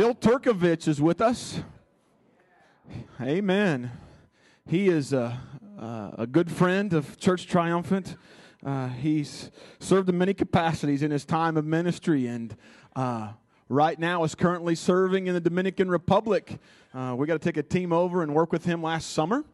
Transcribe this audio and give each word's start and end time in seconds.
Bill 0.00 0.14
Turkovich 0.14 0.88
is 0.88 0.98
with 0.98 1.20
us. 1.20 1.60
Amen. 3.20 3.90
He 4.66 4.88
is 4.88 5.12
a, 5.12 5.38
a 6.16 6.26
good 6.26 6.50
friend 6.50 6.94
of 6.94 7.18
Church 7.18 7.46
Triumphant. 7.46 8.16
Uh, 8.64 8.88
he's 8.88 9.50
served 9.78 10.08
in 10.08 10.16
many 10.16 10.32
capacities 10.32 11.02
in 11.02 11.10
his 11.10 11.26
time 11.26 11.58
of 11.58 11.66
ministry 11.66 12.28
and 12.28 12.56
uh, 12.96 13.32
right 13.68 13.98
now 13.98 14.24
is 14.24 14.34
currently 14.34 14.74
serving 14.74 15.26
in 15.26 15.34
the 15.34 15.40
Dominican 15.40 15.90
Republic. 15.90 16.58
Uh, 16.94 17.14
we 17.18 17.26
got 17.26 17.34
to 17.34 17.38
take 17.38 17.58
a 17.58 17.62
team 17.62 17.92
over 17.92 18.22
and 18.22 18.34
work 18.34 18.52
with 18.52 18.64
him 18.64 18.82
last 18.82 19.10
summer. 19.10 19.44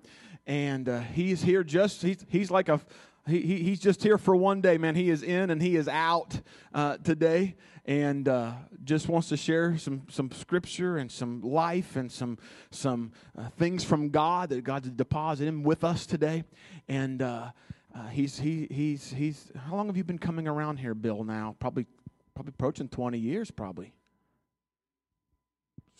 And 0.47 0.88
uh, 0.88 1.00
he's 1.00 1.42
here 1.42 1.64
just, 1.64 2.02
he's, 2.02 2.24
he's 2.28 2.52
like 2.52 2.69
a, 2.69 2.80
he, 3.27 3.41
he's 3.41 3.80
just 3.80 4.00
here 4.00 4.16
for 4.16 4.36
one 4.36 4.60
day, 4.60 4.78
man. 4.78 4.94
He 4.94 5.10
is 5.10 5.24
in 5.24 5.50
and 5.50 5.60
he 5.60 5.74
is 5.74 5.88
out 5.88 6.41
uh, 6.72 6.98
today 6.98 7.56
and 7.86 8.28
uh, 8.28 8.52
just 8.82 9.08
wants 9.08 9.28
to 9.28 9.36
share 9.36 9.78
some, 9.78 10.02
some 10.10 10.30
scripture 10.32 10.98
and 10.98 11.10
some 11.10 11.40
life 11.40 11.94
and 11.94 12.10
some, 12.10 12.36
some 12.70 13.12
uh, 13.38 13.48
things 13.50 13.84
from 13.84 14.10
God 14.10 14.48
that 14.48 14.64
God's 14.64 14.90
deposited 14.90 15.64
with 15.64 15.84
us 15.84 16.04
today. 16.04 16.42
And 16.88 17.22
uh, 17.22 17.52
uh, 17.94 18.08
he's, 18.08 18.41
he, 18.41 18.66
he's, 18.70 19.12
he's, 19.12 19.52
how 19.68 19.77
long 19.77 19.86
have 19.86 19.96
you 19.96 20.02
been 20.02 20.18
coming 20.18 20.48
around 20.48 20.78
here, 20.78 20.94
Bill, 20.94 21.22
now? 21.22 21.54
Probably, 21.60 21.86
probably 22.34 22.50
approaching 22.50 22.88
20 22.88 23.18
years, 23.18 23.52
probably. 23.52 23.92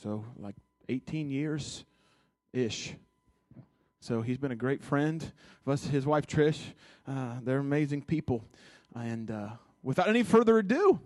So, 0.02 0.24
like 0.36 0.56
18 0.88 1.30
years 1.30 1.84
ish. 2.52 2.94
So 4.00 4.22
he's 4.22 4.38
been 4.38 4.52
a 4.52 4.56
great 4.56 4.82
friend 4.82 5.32
of 5.64 5.72
us, 5.72 5.86
his 5.86 6.05
wife 6.05 6.27
Trish. 6.27 6.61
Uh, 7.06 7.36
they're 7.42 7.58
amazing 7.58 8.02
people. 8.02 8.44
And 8.94 9.30
uh, 9.30 9.50
without 9.83 10.08
any 10.08 10.22
further 10.22 10.58
ado, 10.58 11.00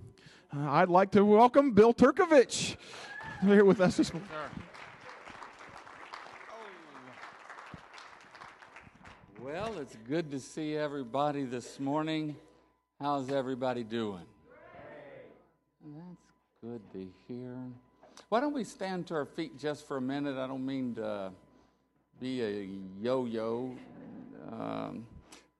I'd 0.52 0.88
like 0.88 1.12
to 1.12 1.24
welcome 1.24 1.70
Bill 1.70 1.94
Turkovich 1.94 2.74
here 3.40 3.64
with 3.64 3.80
us 3.80 3.98
this 3.98 4.12
morning. 4.12 4.28
Well, 9.40 9.78
it's 9.78 9.96
good 10.08 10.32
to 10.32 10.40
see 10.40 10.76
everybody 10.76 11.44
this 11.44 11.78
morning. 11.78 12.34
How's 13.00 13.30
everybody 13.30 13.84
doing? 13.84 14.24
That's 15.84 16.26
good 16.64 16.80
to 16.94 17.06
hear. 17.28 17.56
Why 18.28 18.40
don't 18.40 18.52
we 18.52 18.64
stand 18.64 19.06
to 19.06 19.14
our 19.14 19.26
feet 19.26 19.56
just 19.56 19.86
for 19.86 19.98
a 19.98 20.02
minute? 20.02 20.36
I 20.36 20.48
don't 20.48 20.66
mean 20.66 20.96
to 20.96 21.30
be 22.20 22.42
a 22.42 22.68
yo 23.00 23.24
yo, 23.24 23.76
um, 24.50 25.06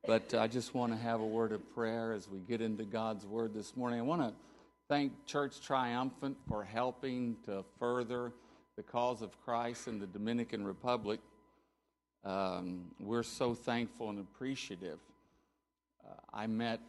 but 0.05 0.35
I 0.35 0.49
just 0.49 0.75
want 0.75 0.91
to 0.91 0.99
have 0.99 1.21
a 1.21 1.27
word 1.27 1.53
of 1.53 1.75
prayer 1.77 2.13
as 2.13 2.29
we 2.29 2.41
get 2.41 2.61
into 2.61 2.83
God's 2.83 3.25
word 3.25 3.55
this 3.55 3.77
morning. 3.77 4.01
I 4.01 4.03
want 4.03 4.23
to 4.23 4.33
thank 4.91 5.25
Church 5.25 5.61
Triumphant 5.61 6.37
for 6.49 6.65
helping 6.65 7.37
to 7.45 7.65
further 7.79 8.33
the 8.77 8.83
cause 8.83 9.23
of 9.23 9.41
Christ 9.41 9.87
in 9.87 10.01
the 10.01 10.07
Dominican 10.09 10.65
Republic. 10.65 11.21
Um, 12.25 12.87
we're 12.99 13.23
so 13.23 13.55
thankful 13.55 14.11
and 14.11 14.19
appreciative. 14.19 14.99
Uh, 16.05 16.15
I 16.35 16.49
met 16.49 16.81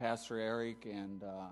Pastor 0.00 0.40
Eric 0.40 0.86
and 0.90 1.22
uh, 1.22 1.50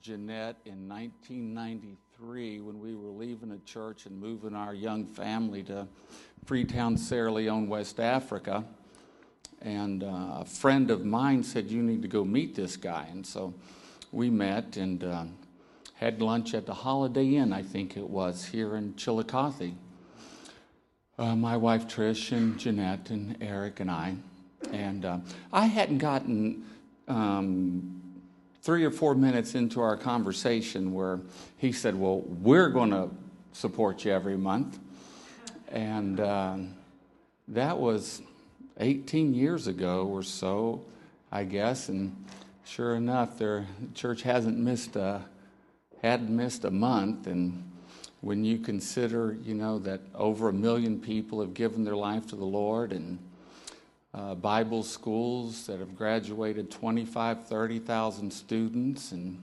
Jeanette 0.00 0.58
in 0.64 0.88
1993 0.88 2.60
when 2.60 2.78
we 2.78 2.94
were 2.94 3.10
leaving 3.10 3.50
a 3.50 3.58
church 3.68 4.06
and 4.06 4.16
moving 4.20 4.54
our 4.54 4.72
young 4.72 5.04
family 5.04 5.64
to 5.64 5.88
Freetown, 6.44 6.96
Sierra 6.96 7.32
Leone, 7.32 7.66
West 7.66 7.98
Africa. 7.98 8.62
And 9.62 10.04
uh, 10.04 10.42
a 10.42 10.44
friend 10.44 10.92
of 10.92 11.04
mine 11.04 11.42
said, 11.42 11.72
You 11.72 11.82
need 11.82 12.02
to 12.02 12.08
go 12.08 12.24
meet 12.24 12.54
this 12.54 12.76
guy. 12.76 13.08
And 13.10 13.26
so 13.26 13.52
we 14.12 14.30
met 14.30 14.76
and 14.76 15.04
uh, 15.04 15.24
had 15.94 16.22
lunch 16.22 16.54
at 16.54 16.66
the 16.66 16.74
Holiday 16.74 17.36
Inn, 17.36 17.52
I 17.52 17.62
think 17.62 17.96
it 17.96 18.08
was, 18.08 18.46
here 18.46 18.76
in 18.76 18.94
Chillicothe. 18.96 19.72
Uh, 21.18 21.34
my 21.34 21.56
wife 21.56 21.88
Trish 21.88 22.30
and 22.30 22.58
Jeanette 22.58 23.10
and 23.10 23.36
Eric 23.40 23.80
and 23.80 23.90
I. 23.90 24.14
And 24.72 25.04
uh, 25.04 25.18
I 25.52 25.66
hadn't 25.66 25.98
gotten 25.98 26.64
um, 27.08 28.00
three 28.62 28.84
or 28.84 28.90
four 28.90 29.14
minutes 29.14 29.54
into 29.54 29.80
our 29.80 29.96
conversation 29.96 30.92
where 30.94 31.20
he 31.56 31.72
said, 31.72 31.94
Well, 31.94 32.20
we're 32.20 32.68
going 32.68 32.90
to 32.90 33.10
support 33.52 34.04
you 34.04 34.12
every 34.12 34.36
month. 34.36 34.78
And 35.70 36.20
uh, 36.20 36.56
that 37.48 37.78
was 37.78 38.22
18 38.78 39.34
years 39.34 39.66
ago 39.66 40.06
or 40.06 40.22
so, 40.22 40.84
I 41.32 41.44
guess. 41.44 41.88
And 41.88 42.24
sure 42.68 42.94
enough, 42.96 43.38
their 43.38 43.66
church 43.94 44.22
hasn't 44.22 44.58
missed 44.58 44.94
a, 44.94 45.22
hadn't 46.02 46.34
missed 46.34 46.64
a 46.64 46.70
month. 46.70 47.26
And 47.26 47.70
when 48.20 48.44
you 48.44 48.58
consider, 48.58 49.36
you 49.42 49.54
know, 49.54 49.78
that 49.80 50.00
over 50.14 50.50
a 50.50 50.52
million 50.52 51.00
people 51.00 51.40
have 51.40 51.54
given 51.54 51.84
their 51.84 51.96
life 51.96 52.26
to 52.28 52.36
the 52.36 52.44
Lord 52.44 52.92
and 52.92 53.18
uh, 54.12 54.34
Bible 54.34 54.82
schools 54.82 55.66
that 55.66 55.80
have 55.80 55.96
graduated 55.96 56.70
25, 56.70 57.46
30,000 57.46 58.32
students. 58.32 59.12
And 59.12 59.42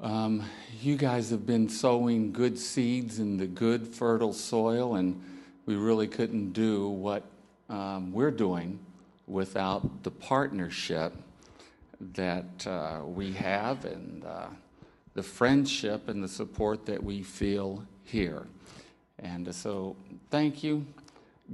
um, 0.00 0.42
you 0.82 0.96
guys 0.96 1.30
have 1.30 1.46
been 1.46 1.68
sowing 1.68 2.32
good 2.32 2.58
seeds 2.58 3.20
in 3.20 3.36
the 3.36 3.46
good, 3.46 3.86
fertile 3.86 4.32
soil, 4.32 4.96
and 4.96 5.22
we 5.66 5.76
really 5.76 6.08
couldn't 6.08 6.52
do 6.52 6.88
what 6.88 7.22
um, 7.68 8.12
we're 8.12 8.30
doing 8.30 8.80
without 9.26 10.02
the 10.02 10.10
partnership 10.10 11.12
that 12.00 12.66
uh, 12.66 13.00
we 13.04 13.32
have 13.32 13.84
and 13.84 14.24
uh, 14.24 14.46
the 15.14 15.22
friendship 15.22 16.08
and 16.08 16.22
the 16.22 16.28
support 16.28 16.86
that 16.86 17.02
we 17.02 17.22
feel 17.22 17.84
here. 18.04 18.46
And 19.18 19.54
so, 19.54 19.96
thank 20.30 20.62
you. 20.62 20.86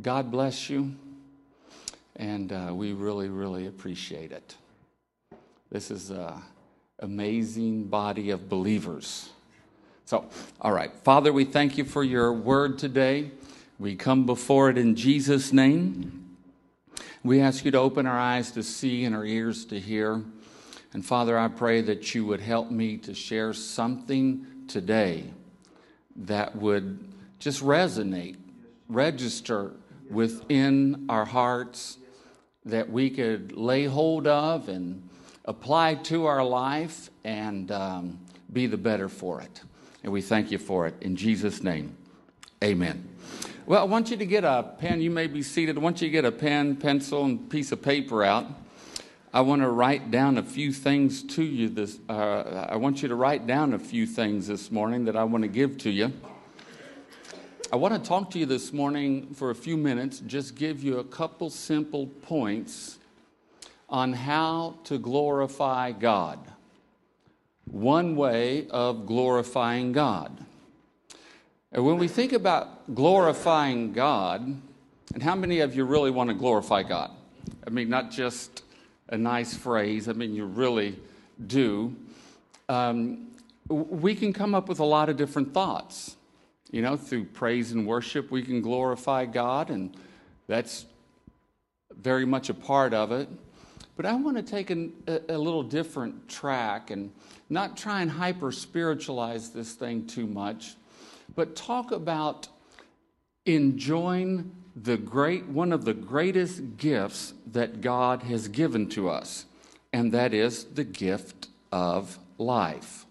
God 0.01 0.31
bless 0.31 0.69
you. 0.69 0.97
And 2.17 2.53
uh, 2.53 2.73
we 2.73 2.93
really, 2.93 3.29
really 3.29 3.67
appreciate 3.67 4.33
it. 4.33 4.57
This 5.71 5.91
is 5.91 6.11
an 6.11 6.43
amazing 6.99 7.85
body 7.85 8.31
of 8.31 8.49
believers. 8.49 9.31
So, 10.05 10.27
all 10.61 10.73
right. 10.73 10.93
Father, 11.05 11.33
we 11.33 11.45
thank 11.45 11.79
you 11.79 11.85
for 11.85 12.05
your 12.05 12.33
word 12.33 12.79
today. 12.79 13.31
We 13.79 13.97
come 13.97 14.27
before 14.27 14.69
it 14.69 14.77
in 14.77 14.97
Jesus' 14.97 15.53
name. 15.53 16.22
We 17.25 17.41
ask 17.41 17.65
you 17.65 17.71
to 17.71 17.79
open 17.79 18.07
our 18.07 18.19
eyes 18.19 18.51
to 18.53 18.65
see 18.65 19.05
and 19.05 19.15
our 19.15 19.25
ears 19.25 19.65
to 19.67 19.79
hear. 19.79 20.25
And 20.93 21.07
Father, 21.07 21.39
I 21.39 21.47
pray 21.47 21.81
that 21.83 22.15
you 22.17 22.27
would 22.27 22.41
help 22.41 22.71
me 22.71 22.97
to 22.99 23.15
share 23.15 23.53
something 23.53 24.45
today 24.67 25.31
that 26.17 26.57
would 26.57 26.99
just 27.39 27.63
resonate, 27.63 28.39
register 28.89 29.71
within 30.11 31.07
our 31.09 31.25
hearts 31.25 31.99
that 32.65 32.91
we 32.91 33.09
could 33.09 33.53
lay 33.53 33.85
hold 33.85 34.27
of 34.27 34.69
and 34.69 35.09
apply 35.45 35.95
to 35.95 36.27
our 36.27 36.45
life 36.45 37.09
and 37.23 37.71
um, 37.71 38.19
be 38.53 38.67
the 38.67 38.77
better 38.77 39.09
for 39.09 39.41
it. 39.41 39.63
And 40.03 40.13
we 40.13 40.23
thank 40.23 40.51
you 40.51 40.59
for 40.59 40.89
it. 40.89 40.95
In 41.01 41.15
Jesus' 41.15 41.63
name, 41.63 41.97
amen. 42.65 43.09
Well, 43.65 43.81
I 43.81 43.85
want 43.85 44.11
you 44.11 44.17
to 44.17 44.27
get 44.27 44.43
a 44.43 44.65
pen. 44.81 45.01
You 45.01 45.13
may 45.13 45.29
be 45.29 45.41
seated. 45.41 45.77
I 45.77 45.81
want 45.81 46.03
you 46.03 46.09
to 46.09 46.13
get 46.13 46.25
a 46.25 46.33
pen, 46.33 46.75
pencil, 46.75 47.25
and 47.25 47.49
piece 47.49 47.71
of 47.71 47.81
paper 47.81 48.25
out. 48.25 48.45
I 49.33 49.43
want 49.43 49.63
to 49.63 49.69
write 49.69 50.11
down 50.11 50.37
a 50.37 50.43
few 50.43 50.73
things 50.73 51.23
to 51.35 51.45
you. 51.45 51.69
This, 51.69 52.01
uh, 52.09 52.67
I 52.69 52.75
want 52.75 53.03
you 53.03 53.09
to 53.09 53.15
write 53.15 53.47
down 53.47 53.73
a 53.73 53.79
few 53.79 54.05
things 54.05 54.49
this 54.49 54.73
morning 54.73 55.05
that 55.05 55.15
I 55.15 55.23
want 55.23 55.43
to 55.43 55.49
give 55.49 55.79
to 55.79 55.91
you. 55.91 56.13
I 57.73 57.77
want 57.77 57.95
to 57.95 58.01
talk 58.01 58.33
to 58.33 58.39
you 58.41 58.47
this 58.47 58.73
morning 58.73 59.33
for 59.33 59.51
a 59.51 59.55
few 59.55 59.77
minutes, 59.77 60.19
just 60.27 60.57
give 60.57 60.83
you 60.83 60.99
a 60.99 61.05
couple 61.05 61.49
simple 61.49 62.09
points 62.09 62.99
on 63.89 64.13
how 64.13 64.75
to 64.85 64.99
glorify 64.99 65.93
God. 65.93 66.41
One 67.67 68.17
way 68.17 68.67
of 68.71 69.07
glorifying 69.07 69.93
God. 69.93 70.47
And 71.73 71.87
when 71.87 71.97
we 71.97 72.07
think 72.07 72.33
about 72.33 72.95
glorifying 72.95 73.93
God, 73.93 74.43
and 75.15 75.23
how 75.23 75.35
many 75.35 75.61
of 75.61 75.75
you 75.75 75.85
really 75.85 76.11
want 76.11 76.29
to 76.29 76.35
glorify 76.35 76.83
God? 76.83 77.11
I 77.67 77.71
mean, 77.71 77.89
not 77.89 78.11
just 78.11 78.63
a 79.09 79.17
nice 79.17 79.57
phrase, 79.57 80.07
I 80.09 80.13
mean, 80.13 80.35
you 80.35 80.45
really 80.45 80.99
do. 81.47 81.97
Um, 82.69 83.29
we 83.69 84.15
can 84.15 84.35
come 84.35 84.55
up 84.55 84.69
with 84.69 84.81
a 84.81 84.85
lot 84.85 85.09
of 85.09 85.17
different 85.17 85.55
thoughts. 85.55 86.17
You 86.71 86.83
know, 86.83 86.97
through 86.97 87.25
praise 87.25 87.73
and 87.73 87.87
worship, 87.87 88.31
we 88.31 88.43
can 88.43 88.61
glorify 88.61 89.27
God, 89.27 89.71
and 89.71 89.95
that's 90.47 90.87
very 91.95 92.25
much 92.27 92.51
a 92.51 92.55
part 92.55 92.93
of 92.93 93.13
it. 93.13 93.29
But 93.97 94.07
I 94.07 94.15
want 94.15 94.37
to 94.37 94.43
take 94.43 94.71
an, 94.71 94.93
a, 95.07 95.21
a 95.31 95.39
little 95.39 95.63
different 95.63 96.29
track 96.29 96.91
and 96.91 97.13
not 97.51 97.77
try 97.77 98.03
and 98.03 98.11
hyper 98.11 98.53
spiritualize 98.53 99.51
this 99.51 99.73
thing 99.73 100.07
too 100.07 100.27
much, 100.27 100.77
but 101.35 101.57
talk 101.57 101.93
about 101.93 102.49
enjoying 103.47 104.55
the 104.75 104.97
great 104.97 105.47
one 105.47 105.73
of 105.73 105.85
the 105.85 105.95
greatest 105.95 106.77
gifts 106.77 107.35
that 107.47 107.81
God 107.81 108.23
has 108.23 108.49
given 108.49 108.89
to 108.91 109.09
us, 109.09 109.47
and 109.93 110.13
that 110.13 110.33
is 110.33 110.65
the 110.65 110.85
gift 110.85 111.49
of 111.71 112.19
life. 112.39 113.07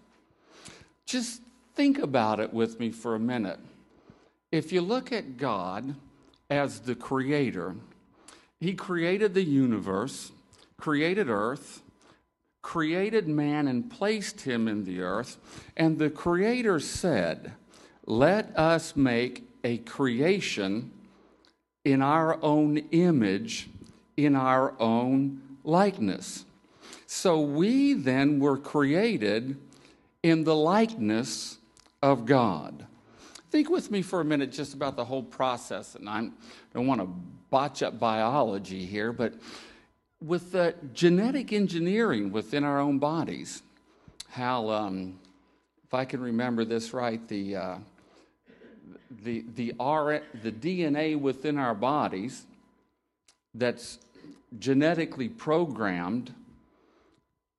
Just 1.06 1.42
think 1.74 1.98
about 1.98 2.40
it 2.40 2.52
with 2.52 2.80
me 2.80 2.90
for 2.90 3.14
a 3.14 3.20
minute. 3.20 3.60
If 4.50 4.72
you 4.72 4.80
look 4.80 5.12
at 5.12 5.36
God 5.36 5.94
as 6.50 6.80
the 6.80 6.94
creator, 6.94 7.76
He 8.60 8.74
created 8.74 9.34
the 9.34 9.44
universe, 9.44 10.32
created 10.76 11.28
earth, 11.28 11.82
created 12.62 13.28
man, 13.28 13.66
and 13.68 13.90
placed 13.90 14.42
him 14.42 14.68
in 14.68 14.84
the 14.84 15.00
earth. 15.00 15.36
And 15.76 15.98
the 15.98 16.10
creator 16.10 16.78
said, 16.80 17.52
Let 18.06 18.56
us 18.58 18.96
make 18.96 19.48
a 19.64 19.78
creation 19.78 20.90
in 21.84 22.02
our 22.02 22.42
own 22.42 22.78
image, 22.90 23.68
in 24.16 24.34
our 24.36 24.74
own 24.80 25.40
likeness. 25.64 26.44
So 27.06 27.40
we 27.40 27.94
then 27.94 28.40
were 28.40 28.58
created 28.58 29.56
in 30.22 30.44
the 30.44 30.54
likeness 30.54 31.58
of 32.02 32.26
God. 32.26 32.86
Think 33.50 33.68
with 33.68 33.90
me 33.90 34.02
for 34.02 34.20
a 34.20 34.24
minute 34.24 34.50
just 34.50 34.72
about 34.74 34.96
the 34.96 35.04
whole 35.04 35.22
process, 35.22 35.94
and 35.94 36.08
I 36.08 36.28
don't 36.72 36.86
want 36.86 37.00
to 37.00 37.08
botch 37.50 37.82
up 37.82 37.98
biology 37.98 38.86
here, 38.86 39.12
but 39.12 39.34
with 40.24 40.52
the 40.52 40.74
genetic 40.94 41.52
engineering 41.52 42.32
within 42.32 42.64
our 42.64 42.80
own 42.80 42.98
bodies, 42.98 43.62
how, 44.30 44.70
um, 44.70 45.18
if 45.84 45.92
I 45.92 46.04
can 46.04 46.20
remember 46.20 46.64
this 46.64 46.94
right, 46.94 47.26
the, 47.28 47.56
uh, 47.56 47.76
the, 49.22 49.44
the, 49.54 49.74
R, 49.78 50.22
the 50.42 50.52
DNA 50.52 51.18
within 51.18 51.58
our 51.58 51.74
bodies 51.74 52.46
that's 53.54 53.98
genetically 54.58 55.28
programmed 55.28 56.34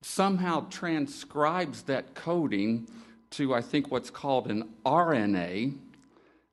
somehow 0.02 0.66
transcribes 0.68 1.82
that 1.82 2.14
coding 2.14 2.86
to, 3.30 3.54
I 3.54 3.60
think, 3.60 3.90
what's 3.90 4.10
called 4.10 4.48
an 4.48 4.68
RNA. 4.84 5.76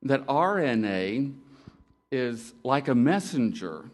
That 0.02 0.26
RNA 0.26 1.34
is 2.10 2.54
like 2.64 2.88
a 2.88 2.94
messenger 2.94 3.84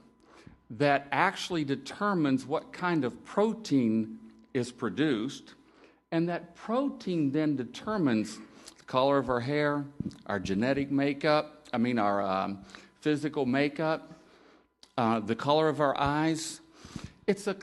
that 0.71 1.07
actually 1.13 1.65
determines 1.65 2.47
what 2.47 2.73
kind 2.73 3.05
of 3.05 3.25
protein 3.25 4.19
is 4.55 4.71
produced. 4.71 5.55
And 6.13 6.29
that 6.29 6.55
protein 6.55 7.33
then 7.33 7.57
determines 7.57 8.39
color 8.89 9.19
of 9.19 9.29
our 9.29 9.41
hair, 9.41 9.85
our 10.27 10.41
genetic 10.41 10.91
makeup, 10.91 11.69
I 11.73 11.79
mean, 11.79 11.99
our 11.99 12.23
um, 12.23 12.65
physical 13.01 13.45
makeup, 13.45 14.15
uh, 14.97 15.21
the 15.21 15.37
color 15.37 15.69
of 15.69 15.81
our 15.81 15.97
eyes, 16.01 16.61
it's 17.27 17.47
a, 17.47 17.55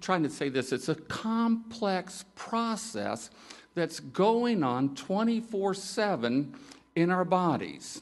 trying 0.00 0.22
to 0.22 0.30
say 0.30 0.48
this, 0.48 0.72
it's 0.72 0.88
a 0.88 0.94
complex 0.94 2.24
process 2.36 3.30
that's 3.74 3.98
going 3.98 4.62
on 4.62 4.94
24 4.94 5.74
7 5.74 6.54
in 6.94 7.10
our 7.10 7.24
bodies. 7.24 8.00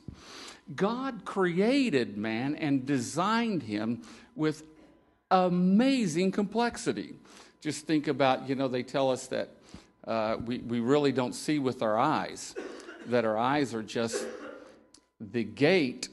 God 0.75 1.25
created 1.25 2.19
man 2.19 2.55
and 2.56 2.84
designed 2.84 3.62
him 3.62 4.02
with 4.34 4.64
amazing 5.31 6.31
complexity. 6.31 7.14
Just 7.62 7.87
think 7.87 8.06
about, 8.06 8.49
you 8.49 8.55
know, 8.55 8.69
they 8.69 8.82
tell 8.82 9.11
us 9.11 9.29
that 9.29 9.56
uh, 10.06 10.37
we, 10.44 10.58
we 10.58 10.81
really 10.81 11.12
don't 11.12 11.35
see 11.35 11.58
with 11.58 11.82
our 11.82 11.99
eyes, 11.99 12.55
that 13.06 13.25
our 13.25 13.37
eyes 13.37 13.75
are 13.75 13.82
just 13.82 14.26
the 15.20 15.44
gate 15.44 16.08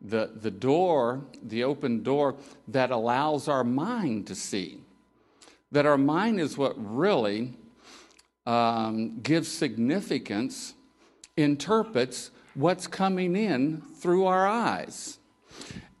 the, 0.00 0.30
the 0.40 0.50
door, 0.50 1.20
the 1.42 1.64
open 1.64 2.02
door 2.02 2.36
that 2.68 2.90
allows 2.90 3.48
our 3.48 3.64
mind 3.64 4.26
to 4.28 4.34
see. 4.34 4.80
That 5.72 5.86
our 5.86 5.98
mind 5.98 6.40
is 6.40 6.56
what 6.56 6.74
really 6.76 7.54
um, 8.46 9.20
gives 9.20 9.48
significance, 9.48 10.74
interprets 11.36 12.30
what's 12.54 12.86
coming 12.86 13.36
in 13.36 13.82
through 13.98 14.26
our 14.26 14.46
eyes. 14.46 15.18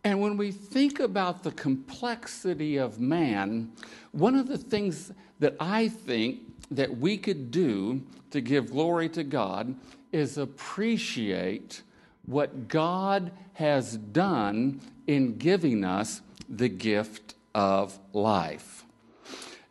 And 0.02 0.20
when 0.20 0.38
we 0.38 0.50
think 0.50 0.98
about 0.98 1.42
the 1.42 1.52
complexity 1.52 2.78
of 2.78 2.98
man, 2.98 3.70
one 4.12 4.34
of 4.34 4.48
the 4.48 4.58
things 4.58 5.12
that 5.40 5.54
I 5.60 5.88
think 5.88 6.40
that 6.70 6.98
we 6.98 7.16
could 7.16 7.50
do 7.50 8.02
to 8.30 8.40
give 8.40 8.70
glory 8.70 9.08
to 9.10 9.24
God 9.24 9.74
is 10.12 10.38
appreciate 10.38 11.82
what 12.26 12.68
God 12.68 13.32
has 13.54 13.96
done 13.96 14.80
in 15.06 15.36
giving 15.36 15.84
us 15.84 16.20
the 16.48 16.68
gift 16.68 17.34
of 17.54 17.98
life. 18.12 18.84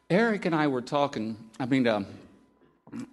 Eric 0.10 0.46
and 0.46 0.56
I 0.56 0.68
were 0.68 0.82
talking, 0.82 1.38
I 1.60 1.66
mean, 1.66 1.88
uh, 1.88 2.04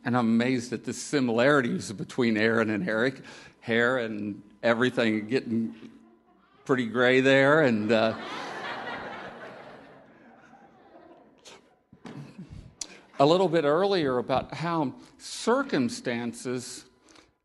and 0.05 0.17
I'm 0.17 0.27
amazed 0.27 0.73
at 0.73 0.85
the 0.85 0.93
similarities 0.93 1.93
between 1.93 2.37
Aaron 2.37 2.71
and 2.71 2.89
Eric. 2.89 3.21
Hair 3.61 3.99
and 3.99 4.43
everything 4.63 5.27
getting 5.27 5.75
pretty 6.65 6.87
gray 6.87 7.21
there, 7.21 7.63
and 7.63 7.93
uh, 7.93 8.15
a 13.19 13.27
little 13.27 13.49
bit 13.49 13.65
earlier 13.65 14.19
about 14.19 14.55
how 14.55 14.93
circumstances 15.19 16.85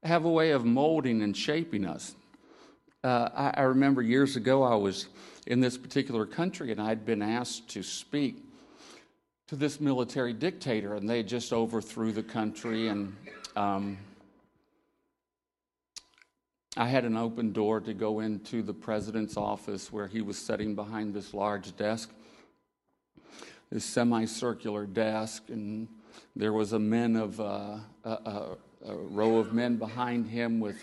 have 0.04 0.26
a 0.26 0.30
way 0.30 0.52
of 0.52 0.66
molding 0.66 1.22
and 1.22 1.36
shaping 1.36 1.86
us. 1.86 2.16
Uh, 3.04 3.30
I, 3.34 3.62
I, 3.62 3.62
remember 3.64 4.02
years 4.02 4.36
ago 4.36 4.64
I 4.64 4.76
was 4.76 5.08
in 5.48 5.60
this 5.60 5.78
particular 5.78 6.26
country 6.26 6.72
and 6.72 6.80
I'd 6.80 7.06
been 7.06 7.22
asked 7.22 7.70
to 7.70 7.82
speak 7.82 8.44
to 9.48 9.56
this 9.56 9.82
military 9.82 10.32
dictator, 10.32 10.94
and 10.94 11.10
they 11.10 11.24
just 11.24 11.52
overthrew 11.52 12.14
the 12.14 12.24
country. 12.24 12.88
And 12.88 13.14
um, 13.58 13.98
I 16.78 16.88
had 16.88 17.04
an 17.04 17.18
open 17.18 17.52
door 17.52 17.82
to 17.82 17.94
go 17.94 18.22
into 18.22 18.62
the 18.62 18.74
president's 18.74 19.36
office 19.36 19.92
where 19.92 20.08
he 20.08 20.22
was 20.22 20.38
sitting 20.38 20.74
behind 20.74 21.14
this 21.14 21.34
large 21.34 21.76
desk, 21.76 22.12
this 23.72 23.86
semicircular 23.86 24.86
desk, 24.86 25.44
and 25.50 25.88
there 26.36 26.54
was 26.54 26.74
a 26.74 26.80
men 26.80 27.16
of 27.16 27.40
uh, 27.40 27.78
a, 28.04 28.10
a, 28.10 28.58
a 28.86 28.96
row 28.96 29.38
of 29.38 29.54
men 29.54 29.78
behind 29.78 30.28
him 30.28 30.60
with 30.60 30.76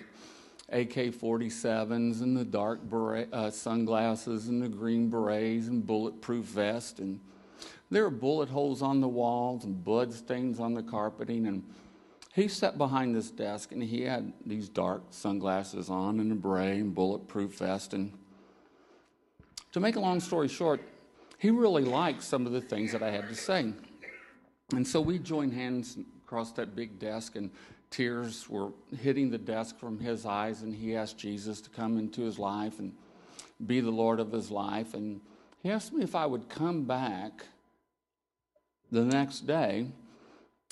AK 0.71 1.13
47s 1.15 2.23
and 2.23 2.37
the 2.37 2.45
dark 2.45 2.83
beret, 2.83 3.33
uh, 3.33 3.51
sunglasses 3.51 4.49
and 4.49 4.63
the 4.63 4.69
green 4.69 5.09
berets 5.11 5.69
and 5.69 5.87
bulletproof 5.87 6.45
vest. 6.47 6.99
And 6.99 7.21
there 7.91 8.05
were 8.05 8.11
bullet 8.11 8.49
holes 8.49 8.83
on 8.83 9.01
the 9.01 9.09
walls 9.09 9.65
and 9.65 9.83
blood 9.83 10.13
stains 10.13 10.61
on 10.61 10.75
the 10.75 10.83
carpeting. 10.83 11.47
And 11.47 11.63
he 12.35 12.49
sat 12.49 12.77
behind 12.77 13.15
this 13.15 13.31
desk 13.31 13.73
and 13.73 13.83
he 13.83 14.03
had 14.03 14.33
these 14.45 14.69
dark 14.69 15.03
sunglasses 15.11 15.89
on 15.89 16.21
and 16.21 16.33
a 16.33 16.35
beret 16.35 16.79
and 16.79 16.95
bulletproof 16.95 17.59
vest. 17.59 17.95
And 17.95 18.13
to 19.73 19.81
make 19.81 19.97
a 19.97 20.01
long 20.01 20.21
story 20.21 20.49
short, 20.49 20.83
he 21.39 21.51
really 21.51 21.85
liked 21.85 22.23
some 22.23 22.47
of 22.47 22.53
the 22.53 22.61
things 22.61 22.93
that 22.93 23.03
I 23.03 23.11
had 23.11 23.29
to 23.29 23.35
say. 23.35 23.73
And 24.75 24.87
so 24.87 25.01
we 25.01 25.19
joined 25.19 25.55
hands 25.55 25.97
across 26.25 26.53
that 26.53 26.77
big 26.77 26.99
desk 26.99 27.37
and 27.37 27.51
tears 27.91 28.49
were 28.49 28.71
hitting 29.01 29.31
the 29.31 29.39
desk 29.39 29.79
from 29.79 29.99
his 29.99 30.27
eyes, 30.27 30.63
and 30.63 30.75
he 30.75 30.95
asked 30.95 31.19
Jesus 31.19 31.61
to 31.63 31.71
come 31.71 31.99
into 31.99 32.23
his 32.23 32.39
life 32.39 32.79
and 32.79 32.93
be 33.67 33.81
the 33.81 33.91
Lord 33.91 34.21
of 34.21 34.33
his 34.33 34.51
life. 34.51 34.95
And 34.95 35.21
he 35.63 35.71
asked 35.71 35.93
me 35.93 36.03
if 36.03 36.15
I 36.15 36.27
would 36.27 36.49
come 36.49 36.85
back 36.85 37.47
the 38.91 39.05
next 39.05 39.47
day 39.47 39.87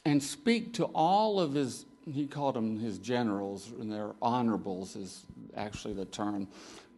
and 0.04 0.22
speak 0.22 0.74
to 0.74 0.84
all 0.86 1.40
of 1.40 1.54
his, 1.54 1.86
he 2.04 2.26
called 2.26 2.54
them 2.54 2.78
his 2.78 2.98
generals, 2.98 3.72
and 3.80 3.90
their 3.90 4.12
honorables 4.22 4.94
is 4.94 5.24
actually 5.56 5.94
the 5.94 6.04
term. 6.04 6.48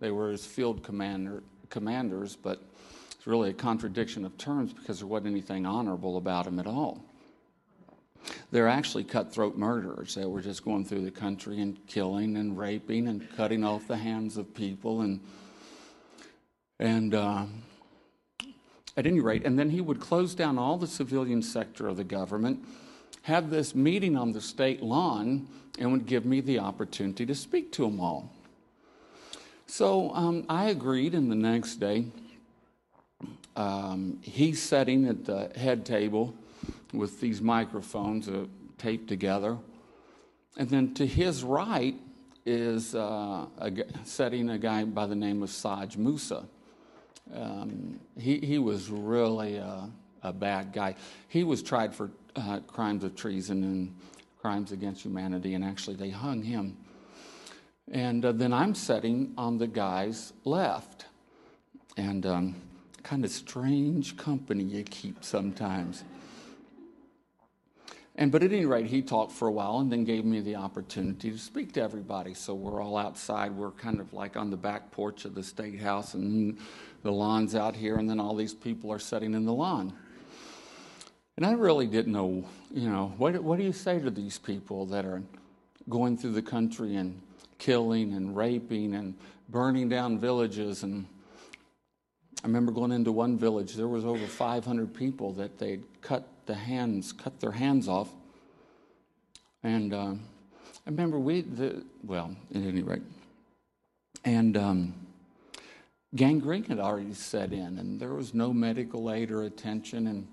They 0.00 0.10
were 0.10 0.30
his 0.30 0.44
field 0.44 0.82
commander, 0.82 1.42
commanders, 1.70 2.36
but 2.36 2.62
it's 3.18 3.26
really 3.26 3.50
a 3.50 3.54
contradiction 3.54 4.24
of 4.24 4.38
terms 4.38 4.72
because 4.72 5.00
there 5.00 5.08
wasn't 5.08 5.32
anything 5.32 5.66
honorable 5.66 6.16
about 6.16 6.44
them 6.44 6.60
at 6.60 6.66
all. 6.68 7.02
They're 8.52 8.68
actually 8.68 9.04
cutthroat 9.04 9.56
murderers 9.56 10.14
that 10.14 10.28
were 10.28 10.40
just 10.40 10.64
going 10.64 10.84
through 10.84 11.04
the 11.04 11.10
country 11.10 11.60
and 11.60 11.84
killing 11.88 12.36
and 12.36 12.56
raping 12.56 13.08
and 13.08 13.28
cutting 13.36 13.64
off 13.64 13.88
the 13.88 13.96
hands 13.96 14.36
of 14.36 14.54
people 14.54 15.00
and 15.00 15.20
and 16.80 17.12
uh, 17.12 17.44
at 18.96 19.06
any 19.06 19.20
rate, 19.20 19.44
and 19.44 19.58
then 19.58 19.70
he 19.70 19.80
would 19.80 20.00
close 20.00 20.34
down 20.34 20.58
all 20.58 20.76
the 20.76 20.86
civilian 20.86 21.42
sector 21.42 21.86
of 21.86 21.96
the 21.96 22.04
government, 22.04 22.64
have 23.22 23.50
this 23.50 23.74
meeting 23.74 24.16
on 24.16 24.32
the 24.32 24.40
state 24.40 24.82
lawn, 24.82 25.48
and 25.78 25.90
would 25.92 26.06
give 26.06 26.24
me 26.24 26.40
the 26.40 26.58
opportunity 26.58 27.26
to 27.26 27.34
speak 27.34 27.72
to 27.72 27.82
them 27.82 28.00
all. 28.00 28.32
So 29.66 30.12
um, 30.14 30.44
I 30.48 30.66
agreed, 30.70 31.14
and 31.14 31.30
the 31.30 31.36
next 31.36 31.76
day, 31.76 32.06
um, 33.58 34.18
he's 34.22 34.62
sitting 34.62 35.08
at 35.08 35.24
the 35.24 35.50
head 35.56 35.84
table 35.84 36.32
with 36.92 37.20
these 37.20 37.42
microphones 37.42 38.28
uh, 38.28 38.46
taped 38.78 39.08
together. 39.08 39.58
And 40.56 40.68
then 40.68 40.94
to 40.94 41.04
his 41.04 41.42
right 41.42 41.96
is 42.46 42.94
uh, 42.94 43.46
a, 43.58 43.72
setting 44.04 44.48
a 44.50 44.58
guy 44.58 44.84
by 44.84 45.06
the 45.06 45.16
name 45.16 45.42
of 45.42 45.50
Saj 45.50 45.96
Musa. 45.96 46.44
Um, 47.34 47.98
he, 48.16 48.38
he 48.38 48.58
was 48.58 48.90
really 48.90 49.56
a, 49.56 49.90
a, 50.22 50.32
bad 50.32 50.72
guy. 50.72 50.94
He 51.26 51.42
was 51.42 51.60
tried 51.60 51.92
for 51.92 52.10
uh, 52.36 52.60
crimes 52.60 53.02
of 53.02 53.16
treason 53.16 53.64
and 53.64 53.94
crimes 54.40 54.70
against 54.70 55.04
humanity, 55.04 55.54
and 55.54 55.64
actually 55.64 55.96
they 55.96 56.10
hung 56.10 56.42
him. 56.42 56.76
And 57.90 58.24
uh, 58.24 58.32
then 58.32 58.52
I'm 58.52 58.76
sitting 58.76 59.34
on 59.36 59.58
the 59.58 59.66
guy's 59.66 60.32
left. 60.44 61.06
And 61.96 62.24
um, 62.24 62.54
kind 63.02 63.24
of 63.24 63.30
strange 63.30 64.16
company 64.16 64.64
you 64.64 64.84
keep 64.84 65.24
sometimes. 65.24 66.04
And 68.18 68.32
but 68.32 68.42
at 68.42 68.52
any 68.52 68.66
rate, 68.66 68.86
he 68.86 69.00
talked 69.00 69.30
for 69.30 69.46
a 69.46 69.52
while 69.52 69.78
and 69.78 69.92
then 69.92 70.04
gave 70.04 70.24
me 70.24 70.40
the 70.40 70.56
opportunity 70.56 71.30
to 71.30 71.38
speak 71.38 71.72
to 71.74 71.82
everybody. 71.82 72.34
So 72.34 72.52
we're 72.52 72.82
all 72.82 72.96
outside. 72.96 73.52
We're 73.52 73.70
kind 73.70 74.00
of 74.00 74.12
like 74.12 74.36
on 74.36 74.50
the 74.50 74.56
back 74.56 74.90
porch 74.90 75.24
of 75.24 75.36
the 75.36 75.42
state 75.44 75.80
house, 75.80 76.14
and 76.14 76.58
the 77.04 77.12
lawn's 77.12 77.54
out 77.54 77.76
here, 77.76 77.96
and 77.96 78.10
then 78.10 78.18
all 78.18 78.34
these 78.34 78.54
people 78.54 78.92
are 78.92 78.98
sitting 78.98 79.34
in 79.34 79.44
the 79.44 79.52
lawn. 79.52 79.92
And 81.36 81.46
I 81.46 81.52
really 81.52 81.86
didn't 81.86 82.12
know, 82.12 82.44
you 82.72 82.90
know, 82.90 83.14
what, 83.18 83.40
what 83.40 83.56
do 83.56 83.64
you 83.64 83.72
say 83.72 84.00
to 84.00 84.10
these 84.10 84.36
people 84.36 84.86
that 84.86 85.04
are 85.04 85.22
going 85.88 86.18
through 86.18 86.32
the 86.32 86.42
country 86.42 86.96
and 86.96 87.22
killing 87.58 88.14
and 88.14 88.36
raping 88.36 88.96
and 88.96 89.14
burning 89.48 89.88
down 89.88 90.18
villages? 90.18 90.82
And 90.82 91.06
I 92.42 92.46
remember 92.46 92.70
going 92.70 92.92
into 92.92 93.10
one 93.10 93.36
village, 93.36 93.74
there 93.74 93.88
was 93.88 94.04
over 94.04 94.24
500 94.26 94.94
people 94.94 95.32
that 95.34 95.58
they'd 95.58 95.82
cut 96.02 96.28
the 96.46 96.54
hands, 96.54 97.12
cut 97.12 97.40
their 97.40 97.50
hands 97.50 97.88
off. 97.88 98.08
And 99.64 99.92
uh, 99.92 100.14
I 100.14 100.86
remember 100.86 101.18
we, 101.18 101.40
the, 101.40 101.84
well, 102.04 102.36
at 102.54 102.62
any 102.62 102.82
rate, 102.82 103.02
and 104.24 104.56
um, 104.56 104.94
gangrene 106.14 106.64
had 106.64 106.78
already 106.78 107.12
set 107.12 107.52
in, 107.52 107.78
and 107.78 108.00
there 108.00 108.14
was 108.14 108.34
no 108.34 108.52
medical 108.52 109.12
aid 109.12 109.32
or 109.32 109.42
attention, 109.42 110.06
and 110.06 110.26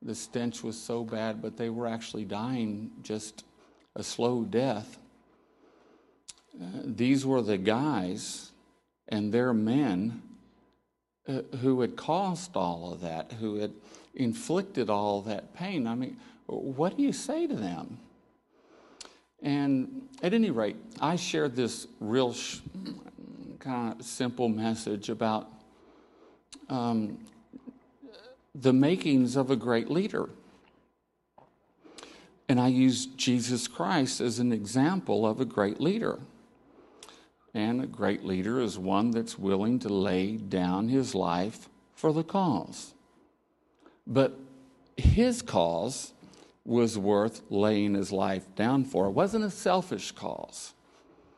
the 0.00 0.14
stench 0.14 0.62
was 0.62 0.80
so 0.80 1.02
bad, 1.02 1.42
but 1.42 1.56
they 1.56 1.68
were 1.68 1.86
actually 1.86 2.24
dying 2.24 2.92
just 3.02 3.44
a 3.96 4.04
slow 4.04 4.44
death. 4.44 4.98
Uh, 6.60 6.66
these 6.84 7.26
were 7.26 7.42
the 7.42 7.58
guys 7.58 8.52
and 9.08 9.32
their 9.32 9.52
men 9.52 10.22
uh, 11.26 11.40
who 11.60 11.80
had 11.80 11.96
caused 11.96 12.56
all 12.56 12.92
of 12.92 13.00
that, 13.00 13.32
who 13.40 13.56
had 13.56 13.72
inflicted 14.14 14.90
all 14.90 15.22
that 15.22 15.54
pain. 15.54 15.86
I 15.86 15.94
mean, 15.94 16.16
what 16.46 16.96
do 16.96 17.02
you 17.02 17.12
say 17.12 17.46
to 17.46 17.54
them? 17.54 17.98
And 19.42 20.08
at 20.22 20.32
any 20.34 20.50
rate, 20.50 20.76
I 21.00 21.16
shared 21.16 21.56
this 21.56 21.86
real 22.00 22.32
sh- 22.32 22.60
kind 23.58 23.98
of 23.98 24.06
simple 24.06 24.48
message 24.48 25.08
about 25.08 25.50
um, 26.68 27.18
the 28.54 28.72
makings 28.72 29.36
of 29.36 29.50
a 29.50 29.56
great 29.56 29.90
leader. 29.90 30.28
And 32.48 32.60
I 32.60 32.68
used 32.68 33.16
Jesus 33.16 33.66
Christ 33.66 34.20
as 34.20 34.38
an 34.38 34.52
example 34.52 35.26
of 35.26 35.40
a 35.40 35.44
great 35.44 35.80
leader. 35.80 36.18
And 37.54 37.80
a 37.80 37.86
great 37.86 38.24
leader 38.24 38.60
is 38.60 38.78
one 38.78 39.12
that's 39.12 39.38
willing 39.38 39.78
to 39.80 39.88
lay 39.88 40.36
down 40.36 40.88
his 40.88 41.14
life 41.14 41.68
for 41.94 42.12
the 42.12 42.24
cause. 42.24 42.94
But 44.06 44.38
his 44.96 45.40
cause 45.40 46.12
was 46.64 46.98
worth 46.98 47.42
laying 47.50 47.94
his 47.94 48.10
life 48.10 48.54
down 48.56 48.84
for. 48.84 49.06
It 49.06 49.12
wasn't 49.12 49.44
a 49.44 49.50
selfish 49.50 50.12
cause. 50.12 50.72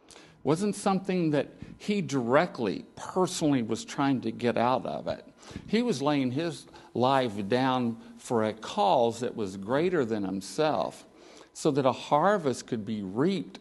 It 0.08 0.16
wasn't 0.42 0.74
something 0.74 1.32
that 1.32 1.48
he 1.78 2.00
directly, 2.00 2.86
personally 2.96 3.62
was 3.62 3.84
trying 3.84 4.22
to 4.22 4.30
get 4.30 4.56
out 4.56 4.86
of 4.86 5.08
it. 5.08 5.24
He 5.66 5.82
was 5.82 6.00
laying 6.00 6.30
his 6.30 6.66
life 6.94 7.46
down 7.48 7.98
for 8.16 8.44
a 8.44 8.54
cause 8.54 9.20
that 9.20 9.36
was 9.36 9.56
greater 9.56 10.04
than 10.04 10.24
himself, 10.24 11.04
so 11.52 11.70
that 11.72 11.84
a 11.84 11.92
harvest 11.92 12.66
could 12.66 12.86
be 12.86 13.02
reaped, 13.02 13.58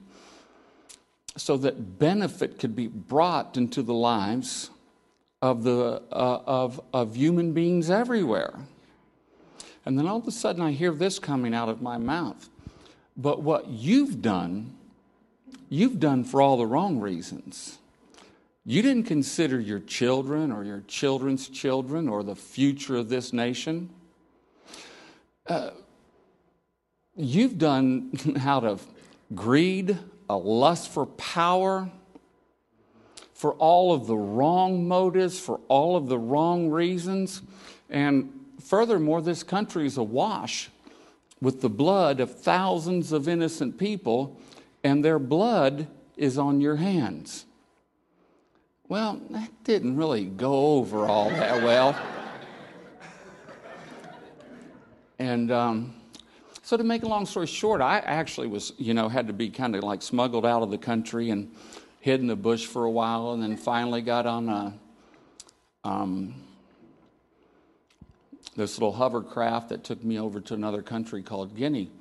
so 1.38 1.58
that 1.58 2.00
benefit 2.00 2.60
could 2.60 2.76
be 2.76 2.88
brought 2.88 3.58
into 3.58 3.82
the 3.82 3.94
lives 3.94 4.70
of, 5.42 5.64
the, 5.64 6.02
uh, 6.12 6.42
of, 6.46 6.82
of 6.94 7.16
human 7.16 7.52
beings 7.54 7.90
everywhere. 7.90 8.60
And 9.86 10.00
then 10.00 10.08
all 10.08 10.18
of 10.18 10.28
a 10.28 10.32
sudden, 10.32 10.62
I 10.62 10.72
hear 10.72 10.92
this 10.92 11.20
coming 11.20 11.54
out 11.54 11.70
of 11.70 11.82
my 11.82 11.98
mouth. 11.98 12.50
But 13.16 13.42
what 13.42 13.68
you've 13.68 14.22
done, 14.22 14.76
you've 15.70 16.00
done 16.00 16.24
for 16.24 16.42
all 16.42 16.58
the 16.58 16.66
wrong 16.66 17.00
reasons. 17.00 17.78
You 18.66 18.82
didn't 18.82 19.04
consider 19.04 19.60
your 19.60 19.80
children 19.80 20.52
or 20.52 20.64
your 20.64 20.82
children's 20.88 21.48
children 21.48 22.10
or 22.10 22.24
the 22.24 22.36
future 22.36 22.96
of 22.96 23.10
this 23.10 23.32
nation. 23.32 23.92
Uh, 25.46 25.70
you've 27.16 27.60
done 27.60 28.12
out 28.42 28.64
of 28.64 28.86
greed, 29.36 30.00
a 30.30 30.38
lust 30.38 30.90
for 30.92 31.06
power, 31.06 31.90
for 33.34 33.54
all 33.54 33.94
of 33.94 34.08
the 34.08 34.16
wrong 34.16 34.88
motives, 34.88 35.40
for 35.40 35.60
all 35.68 35.96
of 35.96 36.08
the 36.08 36.18
wrong 36.18 36.70
reasons. 36.70 37.42
And 37.90 38.32
furthermore, 38.62 39.22
this 39.22 39.44
country 39.44 39.86
is 39.86 39.98
awash 39.98 40.70
with 41.42 41.62
the 41.62 41.70
blood 41.70 42.20
of 42.20 42.40
thousands 42.40 43.12
of 43.12 43.28
innocent 43.28 43.78
people, 43.78 44.40
and 44.84 45.04
their 45.04 45.20
blood 45.20 45.88
is 46.18 46.38
on 46.38 46.62
your 46.62 46.78
hands. 46.78 47.46
Well, 48.88 49.20
that 49.32 49.52
didn't 49.64 49.98
really 49.98 50.26
go 50.26 50.78
over 50.78 51.06
all 51.06 51.30
that 51.30 51.64
well. 51.64 51.96
and 55.20 55.52
um, 55.52 55.94
so, 56.66 56.78
to 56.78 56.84
make 56.84 57.04
a 57.04 57.08
long 57.08 57.28
story 57.28 57.46
short, 57.46 57.80
I 57.80 58.00
actually 58.00 58.48
was, 58.48 58.74
you 58.80 58.96
know, 58.96 59.08
had 59.08 59.28
to 59.28 59.34
be 59.34 59.52
kind 59.52 59.76
of 59.76 59.84
like 59.84 60.02
smuggled 60.02 60.48
out 60.48 60.64
of 60.64 60.72
the 60.72 60.80
country 60.80 61.30
and 61.30 61.52
hid 62.00 62.22
in 62.22 62.26
the 62.26 62.36
bush 62.36 62.66
for 62.66 62.86
a 62.86 62.90
while, 62.90 63.34
and 63.34 63.44
then 63.44 63.56
finally 63.56 64.02
got 64.02 64.26
on 64.26 64.50
a, 64.50 64.74
um, 65.84 66.34
this 68.56 68.80
little 68.80 68.94
hovercraft 68.94 69.70
that 69.70 69.84
took 69.84 70.04
me 70.04 70.20
over 70.20 70.42
to 70.42 70.56
another 70.56 70.82
country 70.82 71.22
called 71.22 71.56
Guinea 71.56 71.92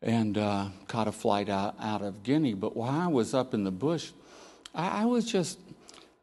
and 0.00 0.38
uh, 0.38 0.68
caught 0.86 1.08
a 1.08 1.12
flight 1.12 1.48
out, 1.48 1.74
out 1.80 2.02
of 2.02 2.22
Guinea. 2.22 2.54
But 2.54 2.76
while 2.76 3.00
I 3.00 3.08
was 3.08 3.34
up 3.34 3.52
in 3.52 3.64
the 3.64 3.72
bush, 3.72 4.12
I, 4.72 5.02
I 5.02 5.04
was 5.06 5.24
just 5.24 5.58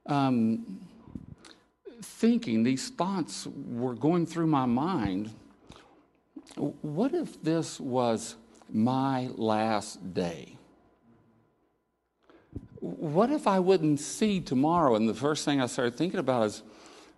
um, 0.06 0.80
thinking, 2.02 2.64
these 2.64 2.88
thoughts 2.88 3.50
were 3.68 3.96
going 3.96 4.26
through 4.26 4.48
my 4.48 4.66
mind. 4.66 5.30
What 6.56 7.14
if 7.14 7.42
this 7.42 7.80
was 7.80 8.36
my 8.70 9.30
last 9.36 10.14
day? 10.14 10.58
What 12.80 13.32
if 13.32 13.48
I 13.48 13.60
wouldn't 13.60 14.00
see 14.00 14.40
tomorrow? 14.40 14.96
And 14.96 15.08
the 15.08 15.14
first 15.14 15.46
thing 15.46 15.62
I 15.62 15.68
started 15.68 15.96
thinking 15.96 16.20
about 16.20 16.48
is, 16.48 16.64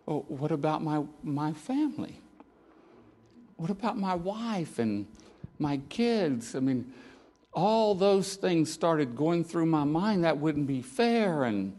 oh, 0.08 0.26
what 0.28 0.52
about 0.52 0.84
my, 0.84 1.04
my 1.24 1.54
family? 1.54 2.20
What 3.56 3.70
about 3.70 3.98
my 3.98 4.16
wife 4.16 4.78
and 4.80 5.08
my 5.58 5.78
kids? 5.90 6.56
I 6.56 6.60
mean, 6.60 6.92
all 7.54 7.96
those 7.96 8.36
things 8.36 8.72
started 8.72 9.16
going 9.16 9.44
through 9.44 9.68
my 9.68 9.84
mind. 9.84 10.24
That 10.24 10.38
wouldn't 10.38 10.68
be 10.68 10.82
fair, 10.82 11.44
and 11.44 11.78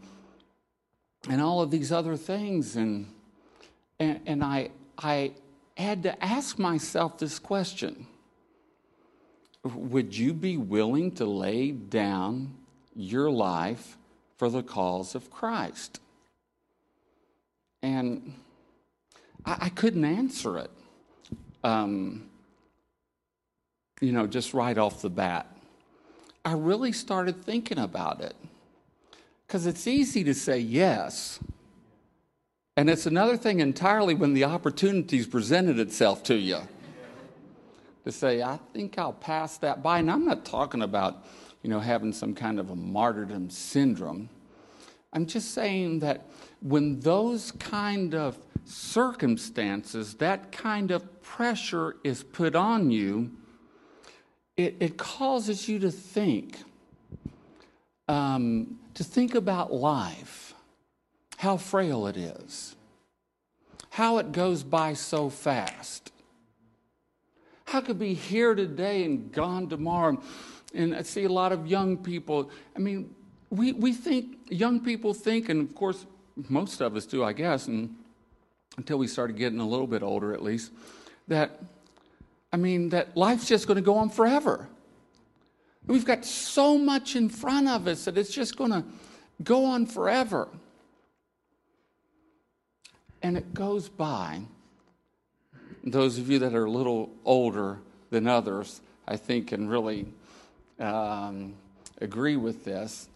and 1.29 1.41
all 1.41 1.61
of 1.61 1.69
these 1.69 1.91
other 1.91 2.15
things, 2.15 2.75
and 2.75 3.07
and, 3.99 4.21
and 4.25 4.43
I 4.43 4.69
I 5.77 5.81
had 5.81 6.03
to 6.03 6.23
ask 6.23 6.57
myself 6.57 7.17
this 7.17 7.39
question: 7.39 8.07
Would 9.63 10.17
you 10.17 10.33
be 10.33 10.57
willing 10.57 11.11
to 11.13 11.25
lay 11.25 11.71
down 11.71 12.53
your 12.95 13.29
life 13.29 13.97
for 14.37 14.49
the 14.49 14.63
cause 14.63 15.15
of 15.15 15.29
Christ? 15.29 15.99
And 17.81 18.33
I, 19.45 19.57
I 19.61 19.69
couldn't 19.69 20.05
answer 20.05 20.57
it. 20.57 20.71
Um, 21.63 22.29
you 24.01 24.11
know, 24.11 24.27
just 24.27 24.53
right 24.53 24.77
off 24.77 25.01
the 25.01 25.09
bat. 25.09 25.47
I 26.43 26.53
really 26.53 26.91
started 26.91 27.43
thinking 27.43 27.79
about 27.79 28.21
it. 28.21 28.35
Because 29.47 29.65
it's 29.65 29.87
easy 29.87 30.23
to 30.23 30.33
say 30.33 30.59
yes. 30.59 31.39
And 32.77 32.89
it's 32.89 33.05
another 33.05 33.37
thing 33.37 33.61
entirely 33.61 34.15
when 34.15 34.33
the 34.33 34.43
opportunity's 34.43 35.27
presented 35.27 35.79
itself 35.79 36.23
to 36.23 36.35
you. 36.35 36.59
To 38.03 38.11
say, 38.11 38.43
I 38.43 38.59
think 38.73 38.99
I'll 38.99 39.13
pass 39.13 39.57
that 39.59 39.81
by. 39.81 39.99
And 39.99 40.11
I'm 40.11 40.25
not 40.25 40.45
talking 40.45 40.81
about, 40.81 41.25
you 41.63 41.69
know, 41.69 41.79
having 41.79 42.11
some 42.11 42.35
kind 42.35 42.59
of 42.59 42.69
a 42.69 42.75
martyrdom 42.75 43.49
syndrome. 43.49 44.29
I'm 45.13 45.25
just 45.25 45.53
saying 45.53 45.99
that 45.99 46.27
when 46.61 46.99
those 46.99 47.51
kind 47.53 48.13
of 48.13 48.37
circumstances, 48.65 50.15
that 50.15 50.51
kind 50.51 50.91
of 50.91 51.21
pressure 51.21 51.95
is 52.03 52.23
put 52.23 52.55
on 52.55 52.91
you, 52.91 53.31
it, 54.57 54.75
it 54.81 54.97
causes 54.97 55.69
you 55.69 55.79
to 55.79 55.91
think, 55.91 56.59
um, 58.09 58.79
to 58.93 59.03
think 59.03 59.33
about 59.33 59.73
life, 59.73 60.44
how 61.45 61.57
frail 61.57 62.07
it 62.07 62.17
is, 62.17 62.75
how 63.91 64.17
it 64.17 64.31
goes 64.31 64.63
by 64.63 64.93
so 64.93 65.29
fast, 65.29 66.11
How 67.65 67.81
could 67.81 67.99
be 67.99 68.15
here 68.15 68.55
today 68.55 69.03
and 69.03 69.31
gone 69.31 69.67
tomorrow? 69.67 70.19
And 70.73 70.95
I 70.95 71.03
see 71.03 71.23
a 71.23 71.29
lot 71.29 71.51
of 71.51 71.67
young 71.67 71.97
people. 71.97 72.49
I 72.75 72.79
mean, 72.79 73.13
we, 73.49 73.73
we 73.73 73.93
think, 73.93 74.37
young 74.49 74.79
people 74.79 75.13
think, 75.13 75.49
and 75.49 75.69
of 75.69 75.75
course, 75.75 76.05
most 76.49 76.81
of 76.81 76.95
us 76.95 77.05
do, 77.05 77.23
I 77.23 77.33
guess, 77.33 77.67
and 77.67 77.95
until 78.77 78.97
we 78.97 79.07
started 79.07 79.37
getting 79.37 79.59
a 79.59 79.67
little 79.67 79.87
bit 79.87 80.03
older 80.03 80.33
at 80.33 80.41
least, 80.41 80.71
that, 81.27 81.59
I 82.51 82.57
mean, 82.57 82.89
that 82.89 83.15
life's 83.15 83.47
just 83.47 83.67
going 83.67 83.77
to 83.77 83.83
go 83.83 83.97
on 83.97 84.09
forever. 84.09 84.67
We've 85.85 86.05
got 86.05 86.25
so 86.25 86.77
much 86.77 87.15
in 87.15 87.29
front 87.29 87.67
of 87.67 87.87
us 87.87 88.05
that 88.05 88.17
it's 88.17 88.33
just 88.33 88.57
going 88.57 88.71
to 88.71 88.83
go 89.43 89.65
on 89.65 89.85
forever. 89.85 90.49
And 93.25 93.37
it 93.37 93.55
goes 93.55 93.89
by. 93.89 94.41
Those 95.83 96.19
of 96.19 96.29
you 96.29 96.37
that 96.37 96.53
are 96.53 96.65
a 96.65 96.69
little 96.69 97.09
older 97.25 97.79
than 98.11 98.27
others, 98.27 98.81
I 99.07 99.17
think, 99.17 99.47
can 99.47 99.67
really 99.67 100.05
um, 100.79 101.55
agree 101.99 102.35
with 102.35 102.63
this 102.63 103.09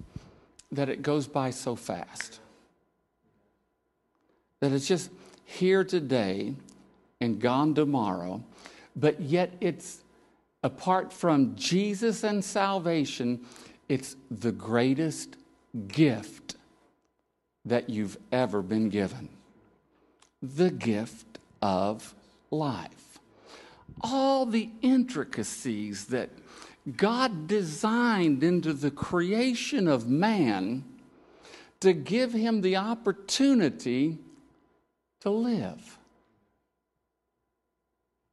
that 0.71 0.89
it 0.89 1.03
goes 1.03 1.27
by 1.27 1.51
so 1.51 1.75
fast. 1.75 2.39
That 4.61 4.71
it's 4.71 4.87
just 4.87 5.11
here 5.45 5.83
today 5.83 6.55
and 7.21 7.39
gone 7.39 7.75
tomorrow, 7.75 8.43
but 8.95 9.21
yet 9.21 9.53
it's 9.61 9.99
apart 10.63 11.13
from 11.13 11.55
Jesus 11.55 12.23
and 12.23 12.43
salvation, 12.43 13.45
it's 13.87 14.15
the 14.31 14.51
greatest 14.51 15.35
gift 15.87 16.55
that 17.63 17.91
you've 17.91 18.17
ever 18.31 18.63
been 18.63 18.89
given 18.89 19.29
the 20.41 20.69
gift 20.69 21.39
of 21.61 22.13
life. 22.51 23.19
All 24.01 24.45
the 24.45 24.69
intricacies 24.81 26.05
that 26.05 26.29
God 26.95 27.47
designed 27.47 28.43
into 28.43 28.73
the 28.73 28.91
creation 28.91 29.87
of 29.87 30.07
man 30.07 30.85
to 31.81 31.93
give 31.93 32.33
him 32.33 32.61
the 32.61 32.77
opportunity 32.77 34.17
to 35.21 35.29
live. 35.29 35.97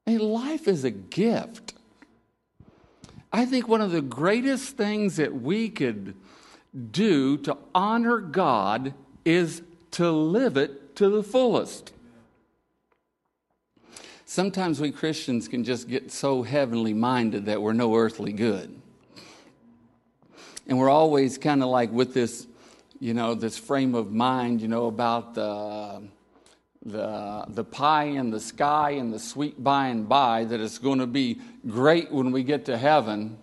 And 0.06 0.20
life 0.20 0.68
is 0.68 0.84
a 0.84 0.90
gift. 0.90 1.74
I 3.32 3.44
think 3.44 3.66
one 3.68 3.80
of 3.80 3.90
the 3.90 4.02
greatest 4.02 4.76
things 4.76 5.16
that 5.16 5.34
we 5.34 5.68
could 5.68 6.14
do 6.90 7.36
to 7.38 7.56
honor 7.74 8.18
God 8.18 8.94
is 9.24 9.62
to 9.92 10.10
live 10.10 10.56
it 10.56 10.94
to 10.96 11.08
the 11.08 11.22
fullest. 11.22 11.92
Sometimes 14.28 14.80
we 14.80 14.90
Christians 14.90 15.46
can 15.46 15.62
just 15.62 15.88
get 15.88 16.10
so 16.10 16.42
heavenly 16.42 16.92
minded 16.92 17.46
that 17.46 17.62
we're 17.62 17.72
no 17.72 17.94
earthly 17.94 18.32
good. 18.32 18.74
And 20.66 20.78
we're 20.78 20.90
always 20.90 21.38
kind 21.38 21.62
of 21.62 21.68
like 21.68 21.92
with 21.92 22.12
this, 22.12 22.48
you 22.98 23.14
know, 23.14 23.36
this 23.36 23.56
frame 23.56 23.94
of 23.94 24.10
mind, 24.10 24.60
you 24.60 24.66
know, 24.66 24.86
about 24.86 25.34
the, 25.34 26.02
the, 26.84 27.44
the 27.50 27.62
pie 27.62 28.06
in 28.06 28.30
the 28.30 28.40
sky 28.40 28.90
and 28.90 29.14
the 29.14 29.20
sweet 29.20 29.62
by 29.62 29.86
and 29.86 30.08
by, 30.08 30.42
that 30.42 30.58
it's 30.58 30.78
going 30.78 30.98
to 30.98 31.06
be 31.06 31.40
great 31.64 32.10
when 32.10 32.32
we 32.32 32.42
get 32.42 32.64
to 32.64 32.76
heaven. 32.76 33.38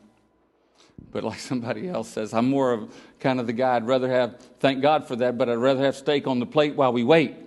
But 1.14 1.24
like 1.24 1.40
somebody 1.40 1.88
else 1.88 2.10
says, 2.10 2.34
I'm 2.34 2.50
more 2.50 2.74
of 2.74 2.94
kind 3.22 3.40
of 3.40 3.48
the 3.48 3.54
guy 3.54 3.78
I'd 3.78 3.88
rather 3.88 4.10
have, 4.10 4.38
thank 4.60 4.82
God 4.82 5.08
for 5.08 5.16
that, 5.16 5.38
but 5.38 5.48
I'd 5.48 5.54
rather 5.54 5.86
have 5.86 5.96
steak 5.96 6.28
on 6.28 6.40
the 6.40 6.46
plate 6.46 6.76
while 6.76 6.92
we 6.92 7.06
wait. 7.06 7.38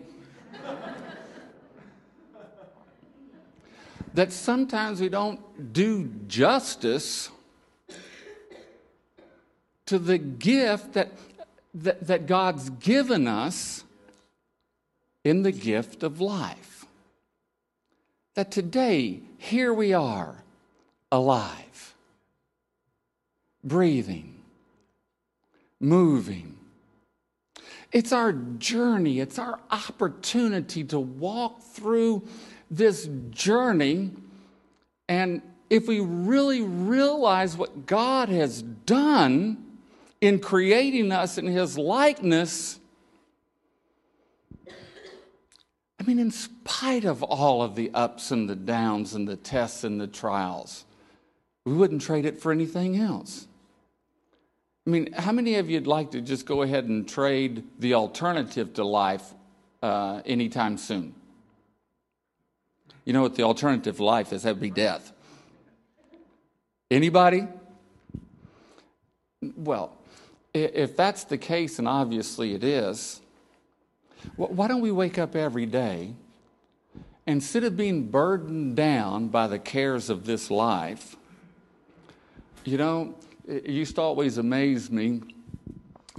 That 4.16 4.32
sometimes 4.32 4.98
we 4.98 5.10
don't 5.10 5.74
do 5.74 6.10
justice 6.26 7.30
to 9.84 9.98
the 9.98 10.16
gift 10.16 10.94
that, 10.94 11.12
that, 11.74 12.06
that 12.06 12.26
God's 12.26 12.70
given 12.70 13.28
us 13.28 13.84
in 15.22 15.42
the 15.42 15.52
gift 15.52 16.02
of 16.02 16.18
life. 16.18 16.86
That 18.36 18.50
today, 18.50 19.20
here 19.36 19.74
we 19.74 19.92
are, 19.92 20.42
alive, 21.12 21.94
breathing, 23.62 24.40
moving. 25.78 26.56
It's 27.92 28.12
our 28.12 28.32
journey, 28.32 29.20
it's 29.20 29.38
our 29.38 29.60
opportunity 29.70 30.84
to 30.84 30.98
walk 30.98 31.60
through 31.60 32.26
this 32.70 33.08
journey. 33.30 34.12
And 35.08 35.42
if 35.70 35.86
we 35.88 36.00
really 36.00 36.62
realize 36.62 37.56
what 37.56 37.86
God 37.86 38.28
has 38.28 38.62
done 38.62 39.78
in 40.20 40.38
creating 40.38 41.12
us 41.12 41.38
in 41.38 41.46
His 41.46 41.76
likeness, 41.76 42.80
I 44.68 46.04
mean, 46.04 46.18
in 46.18 46.30
spite 46.30 47.04
of 47.04 47.22
all 47.22 47.62
of 47.62 47.74
the 47.74 47.90
ups 47.92 48.30
and 48.30 48.48
the 48.48 48.56
downs 48.56 49.14
and 49.14 49.26
the 49.26 49.36
tests 49.36 49.82
and 49.82 50.00
the 50.00 50.06
trials, 50.06 50.84
we 51.64 51.72
wouldn't 51.72 52.02
trade 52.02 52.24
it 52.26 52.40
for 52.40 52.52
anything 52.52 52.96
else. 52.96 53.48
I 54.86 54.90
mean, 54.90 55.12
how 55.14 55.32
many 55.32 55.56
of 55.56 55.68
you'd 55.68 55.88
like 55.88 56.12
to 56.12 56.20
just 56.20 56.46
go 56.46 56.62
ahead 56.62 56.84
and 56.84 57.08
trade 57.08 57.64
the 57.80 57.94
alternative 57.94 58.74
to 58.74 58.84
life 58.84 59.34
uh, 59.82 60.22
anytime 60.24 60.78
soon? 60.78 61.12
You 63.06 63.12
know 63.12 63.22
what 63.22 63.36
the 63.36 63.44
alternative 63.44 64.00
life 64.00 64.32
is? 64.32 64.42
That'd 64.42 64.60
be 64.60 64.68
death. 64.68 65.12
Anybody? 66.90 67.46
Well, 69.56 69.96
if 70.52 70.96
that's 70.96 71.24
the 71.24 71.38
case, 71.38 71.78
and 71.78 71.86
obviously 71.86 72.52
it 72.52 72.64
is, 72.64 73.20
why 74.34 74.66
don't 74.66 74.80
we 74.80 74.90
wake 74.90 75.18
up 75.18 75.36
every 75.36 75.66
day 75.66 76.14
instead 77.28 77.62
of 77.62 77.76
being 77.76 78.08
burdened 78.08 78.74
down 78.74 79.28
by 79.28 79.46
the 79.46 79.60
cares 79.60 80.10
of 80.10 80.26
this 80.26 80.50
life? 80.50 81.14
You 82.64 82.78
know, 82.78 83.14
it 83.46 83.66
used 83.66 83.94
to 83.94 84.02
always 84.02 84.36
amaze 84.36 84.90
me 84.90 85.22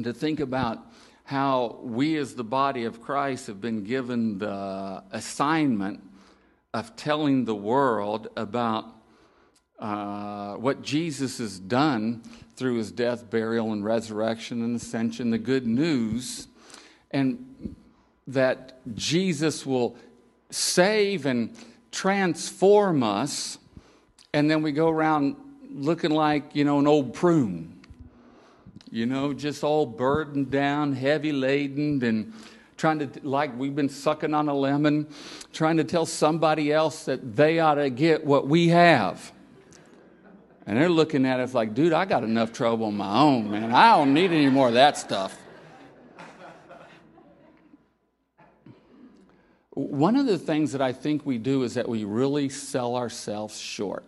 to 0.01 0.13
think 0.13 0.39
about 0.39 0.79
how 1.25 1.79
we, 1.81 2.15
as 2.15 2.35
the 2.35 2.45
body 2.45 2.85
of 2.85 3.01
Christ, 3.01 3.47
have 3.47 3.59
been 3.59 3.83
given 3.83 4.37
the 4.37 5.03
assignment 5.11 6.01
of 6.73 6.95
telling 6.95 7.45
the 7.45 7.55
world 7.55 8.27
about 8.35 8.85
uh, 9.79 10.55
what 10.55 10.81
Jesus 10.81 11.37
has 11.37 11.59
done 11.59 12.23
through 12.55 12.77
his 12.77 12.91
death, 12.91 13.29
burial, 13.29 13.71
and 13.71 13.85
resurrection 13.85 14.63
and 14.63 14.75
ascension, 14.75 15.29
the 15.29 15.37
good 15.37 15.67
news, 15.67 16.47
and 17.11 17.75
that 18.27 18.79
Jesus 18.95 19.65
will 19.65 19.95
save 20.49 21.25
and 21.25 21.55
transform 21.91 23.03
us, 23.03 23.57
and 24.33 24.49
then 24.49 24.61
we 24.61 24.71
go 24.71 24.89
around 24.89 25.35
looking 25.69 26.11
like, 26.11 26.55
you 26.55 26.63
know, 26.63 26.79
an 26.79 26.87
old 26.87 27.13
prune. 27.13 27.73
You 28.89 29.05
know, 29.05 29.33
just 29.33 29.63
all 29.63 29.85
burdened 29.85 30.49
down, 30.49 30.93
heavy 30.93 31.31
laden, 31.31 32.01
and 32.03 32.33
trying 32.77 32.99
to, 32.99 33.09
like 33.23 33.57
we've 33.57 33.75
been 33.75 33.89
sucking 33.89 34.33
on 34.33 34.47
a 34.47 34.53
lemon, 34.53 35.07
trying 35.51 35.77
to 35.77 35.83
tell 35.83 36.05
somebody 36.05 36.71
else 36.71 37.05
that 37.05 37.35
they 37.35 37.59
ought 37.59 37.75
to 37.75 37.89
get 37.89 38.23
what 38.23 38.47
we 38.47 38.69
have. 38.69 39.31
And 40.65 40.77
they're 40.77 40.89
looking 40.89 41.25
at 41.25 41.39
us 41.39 41.53
like, 41.53 41.73
dude, 41.73 41.93
I 41.93 42.05
got 42.05 42.23
enough 42.23 42.53
trouble 42.53 42.87
on 42.87 42.97
my 42.97 43.19
own, 43.19 43.49
man. 43.49 43.73
I 43.73 43.97
don't 43.97 44.13
need 44.13 44.31
any 44.31 44.49
more 44.49 44.67
of 44.67 44.75
that 44.75 44.97
stuff. 44.97 45.37
One 49.71 50.15
of 50.15 50.25
the 50.25 50.37
things 50.37 50.71
that 50.71 50.81
I 50.81 50.91
think 50.91 51.25
we 51.25 51.37
do 51.37 51.63
is 51.63 51.75
that 51.75 51.87
we 51.87 52.03
really 52.03 52.49
sell 52.49 52.95
ourselves 52.95 53.59
short. 53.59 54.03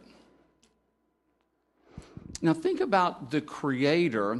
Now, 2.41 2.53
think 2.53 2.79
about 2.79 3.31
the 3.31 3.41
Creator 3.41 4.39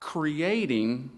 creating 0.00 1.10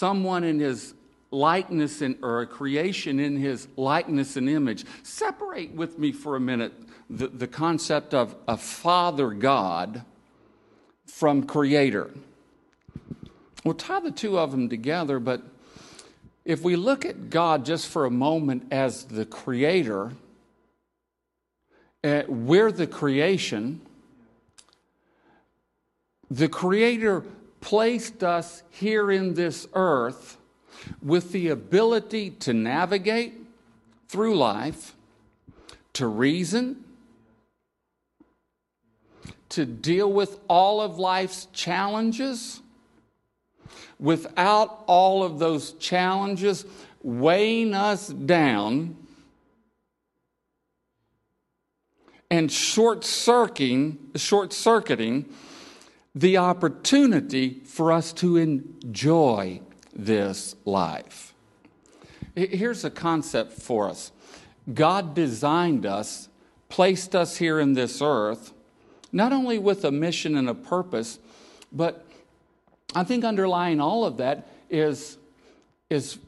someone 0.00 0.44
in 0.44 0.58
his 0.58 0.94
likeness 1.30 2.00
and, 2.00 2.16
or 2.22 2.40
a 2.40 2.46
creation 2.46 3.20
in 3.20 3.36
his 3.36 3.68
likeness 3.76 4.34
and 4.34 4.48
image. 4.48 4.86
Separate 5.02 5.74
with 5.74 5.98
me 5.98 6.10
for 6.10 6.36
a 6.36 6.40
minute 6.40 6.72
the, 7.10 7.28
the 7.28 7.46
concept 7.46 8.14
of 8.14 8.34
a 8.48 8.56
father 8.56 9.30
God 9.30 10.02
from 11.06 11.42
creator. 11.42 12.10
We'll 13.62 13.74
tie 13.74 14.00
the 14.00 14.10
two 14.10 14.38
of 14.38 14.52
them 14.52 14.70
together, 14.70 15.18
but 15.18 15.42
if 16.46 16.62
we 16.62 16.76
look 16.76 17.04
at 17.04 17.28
God 17.28 17.66
just 17.66 17.86
for 17.86 18.06
a 18.06 18.10
moment 18.10 18.68
as 18.70 19.04
the 19.04 19.26
creator, 19.26 20.12
uh, 22.02 22.22
we're 22.26 22.72
the 22.72 22.86
creation. 22.86 23.82
The 26.30 26.48
creator 26.48 27.22
placed 27.60 28.22
us 28.22 28.62
here 28.70 29.10
in 29.10 29.34
this 29.34 29.66
earth 29.74 30.36
with 31.02 31.32
the 31.32 31.48
ability 31.48 32.30
to 32.30 32.52
navigate 32.52 33.34
through 34.08 34.36
life 34.36 34.94
to 35.92 36.06
reason, 36.06 36.84
to 39.50 39.66
deal 39.66 40.10
with 40.10 40.38
all 40.48 40.80
of 40.80 40.98
life's 40.98 41.46
challenges. 41.52 42.60
Without 43.98 44.82
all 44.86 45.22
of 45.22 45.38
those 45.38 45.72
challenges 45.72 46.64
weighing 47.02 47.74
us 47.74 48.08
down 48.08 48.96
and 52.30 52.50
short 52.50 53.04
circuiting, 53.04 53.98
short 54.16 54.52
circuiting 54.52 55.26
the 56.14 56.36
opportunity 56.36 57.60
for 57.64 57.92
us 57.92 58.12
to 58.14 58.36
enjoy 58.36 59.60
this 59.94 60.56
life. 60.64 61.34
Here's 62.34 62.84
a 62.84 62.90
concept 62.90 63.52
for 63.52 63.88
us 63.88 64.12
God 64.72 65.14
designed 65.14 65.86
us, 65.86 66.28
placed 66.68 67.14
us 67.14 67.36
here 67.36 67.58
in 67.60 67.72
this 67.74 68.00
earth, 68.02 68.52
not 69.12 69.32
only 69.32 69.58
with 69.58 69.84
a 69.84 69.90
mission 69.90 70.36
and 70.36 70.48
a 70.48 70.54
purpose, 70.54 71.18
but 71.72 72.06
I 72.94 73.04
think 73.04 73.24
underlying 73.24 73.80
all 73.80 74.04
of 74.04 74.16
that 74.18 74.48
is, 74.68 75.16
is 75.88 76.18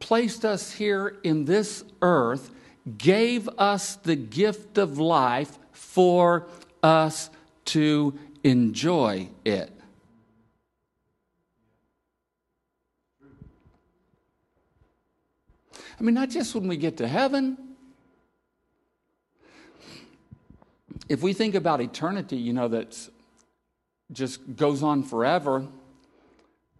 placed 0.00 0.44
us 0.44 0.72
here 0.72 1.18
in 1.22 1.44
this 1.44 1.84
earth, 2.02 2.50
gave 2.96 3.48
us 3.58 3.96
the 3.96 4.16
gift 4.16 4.78
of 4.78 4.98
life 4.98 5.58
for 5.72 6.48
us 6.82 7.30
to 7.66 8.18
enjoy 8.44 9.28
it. 9.44 9.72
I 15.98 16.02
mean, 16.02 16.14
not 16.14 16.30
just 16.30 16.54
when 16.54 16.68
we 16.68 16.76
get 16.76 16.96
to 16.98 17.08
heaven. 17.08 17.58
If 21.08 21.22
we 21.22 21.32
think 21.32 21.54
about 21.54 21.80
eternity, 21.80 22.36
you 22.36 22.52
know, 22.52 22.68
that 22.68 22.96
just 24.12 24.56
goes 24.56 24.82
on 24.82 25.02
forever, 25.02 25.66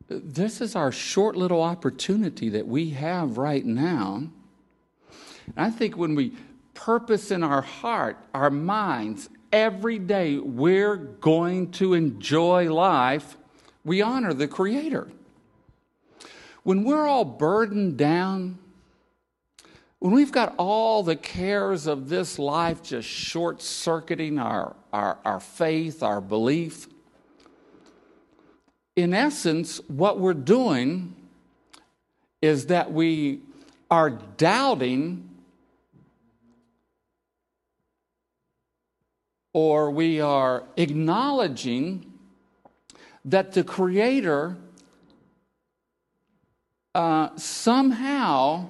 this 0.08 0.60
is 0.60 0.76
our 0.76 0.92
short 0.92 1.36
little 1.36 1.62
opportunity 1.62 2.48
that 2.50 2.66
we 2.66 2.90
have 2.90 3.38
right 3.38 3.64
now. 3.64 4.28
And 5.46 5.54
I 5.56 5.70
think 5.70 5.96
when 5.96 6.14
we 6.14 6.32
purpose 6.74 7.30
in 7.30 7.42
our 7.42 7.62
heart, 7.62 8.18
our 8.32 8.50
minds, 8.50 9.28
every 9.52 9.98
day 9.98 10.38
we're 10.38 10.96
going 10.96 11.70
to 11.72 11.94
enjoy 11.94 12.72
life, 12.72 13.36
we 13.84 14.02
honor 14.02 14.34
the 14.34 14.48
Creator. 14.48 15.08
When 16.62 16.84
we're 16.84 17.06
all 17.06 17.24
burdened 17.24 17.96
down, 17.96 18.58
when 20.00 20.12
we've 20.12 20.32
got 20.32 20.54
all 20.58 21.02
the 21.02 21.16
cares 21.16 21.86
of 21.86 22.08
this 22.08 22.38
life 22.38 22.82
just 22.82 23.08
short 23.08 23.62
circuiting 23.62 24.38
our, 24.38 24.76
our, 24.92 25.18
our 25.24 25.40
faith, 25.40 26.02
our 26.02 26.20
belief, 26.20 26.88
in 28.94 29.14
essence, 29.14 29.80
what 29.88 30.18
we're 30.18 30.34
doing 30.34 31.14
is 32.42 32.66
that 32.66 32.92
we 32.92 33.40
are 33.90 34.10
doubting 34.10 35.27
or 39.60 39.90
we 39.90 40.20
are 40.20 40.62
acknowledging 40.76 42.12
that 43.24 43.54
the 43.54 43.64
Creator 43.64 44.56
uh, 46.94 47.30
somehow 47.34 48.68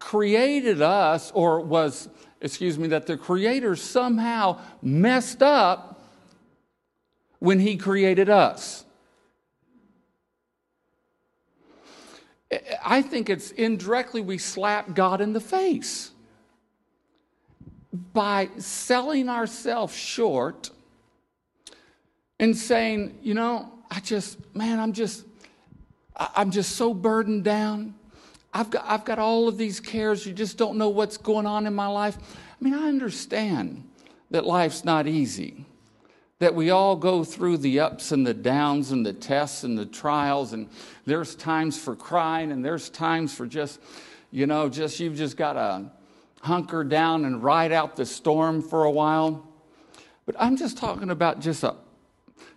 created 0.00 0.82
us, 0.82 1.30
or 1.32 1.60
was, 1.60 2.08
excuse 2.40 2.76
me, 2.76 2.88
that 2.88 3.06
the 3.06 3.16
Creator 3.16 3.76
somehow 3.76 4.58
messed 4.82 5.44
up 5.44 6.02
when 7.38 7.60
He 7.60 7.76
created 7.76 8.28
us. 8.28 8.84
I 12.84 13.00
think 13.00 13.30
it's 13.30 13.52
indirectly 13.52 14.22
we 14.22 14.38
slap 14.38 14.94
God 14.94 15.20
in 15.20 15.34
the 15.34 15.40
face 15.40 16.11
by 17.92 18.48
selling 18.58 19.28
ourselves 19.28 19.94
short 19.94 20.70
and 22.38 22.56
saying, 22.56 23.18
you 23.22 23.34
know, 23.34 23.70
I 23.90 24.00
just, 24.00 24.38
man, 24.54 24.80
I'm 24.80 24.92
just, 24.92 25.24
I'm 26.16 26.50
just 26.50 26.76
so 26.76 26.94
burdened 26.94 27.44
down. 27.44 27.94
I've 28.54 28.70
got, 28.70 28.84
I've 28.86 29.04
got 29.04 29.18
all 29.18 29.48
of 29.48 29.58
these 29.58 29.80
cares. 29.80 30.26
You 30.26 30.32
just 30.32 30.56
don't 30.56 30.78
know 30.78 30.88
what's 30.88 31.16
going 31.16 31.46
on 31.46 31.66
in 31.66 31.74
my 31.74 31.86
life. 31.86 32.16
I 32.18 32.64
mean, 32.64 32.74
I 32.74 32.88
understand 32.88 33.88
that 34.30 34.46
life's 34.46 34.84
not 34.84 35.06
easy 35.06 35.66
that 36.42 36.56
we 36.56 36.70
all 36.70 36.96
go 36.96 37.22
through 37.22 37.56
the 37.56 37.78
ups 37.78 38.10
and 38.10 38.26
the 38.26 38.34
downs 38.34 38.90
and 38.90 39.06
the 39.06 39.12
tests 39.12 39.62
and 39.62 39.78
the 39.78 39.86
trials, 39.86 40.52
and 40.52 40.68
there's 41.06 41.36
times 41.36 41.78
for 41.78 41.94
crying, 41.94 42.50
and 42.50 42.64
there's 42.64 42.90
times 42.90 43.32
for 43.32 43.46
just, 43.46 43.78
you 44.32 44.44
know, 44.44 44.68
just 44.68 44.98
you've 44.98 45.14
just 45.14 45.36
got 45.36 45.52
to 45.52 45.88
hunker 46.42 46.84
down 46.84 47.24
and 47.24 47.42
ride 47.42 47.72
out 47.72 47.96
the 47.96 48.06
storm 48.06 48.62
for 48.62 48.84
a 48.84 48.90
while. 48.90 49.46
But 50.26 50.36
I'm 50.38 50.56
just 50.56 50.76
talking 50.76 51.10
about 51.10 51.40
just 51.40 51.62
a 51.64 51.76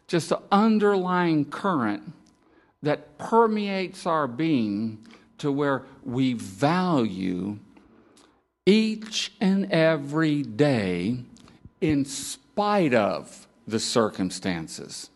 just 0.07 0.31
an 0.31 0.37
underlying 0.51 1.45
current 1.45 2.13
that 2.83 3.17
permeates 3.17 4.05
our 4.05 4.27
being 4.27 4.99
to 5.39 5.51
where 5.51 5.83
we 6.03 6.33
value 6.33 7.57
each 8.67 9.33
and 9.41 9.71
every 9.71 10.43
day 10.43 11.17
in 11.81 12.05
spite 12.05 12.93
of 12.93 13.47
the 13.67 13.79
circumstances, 13.79 15.09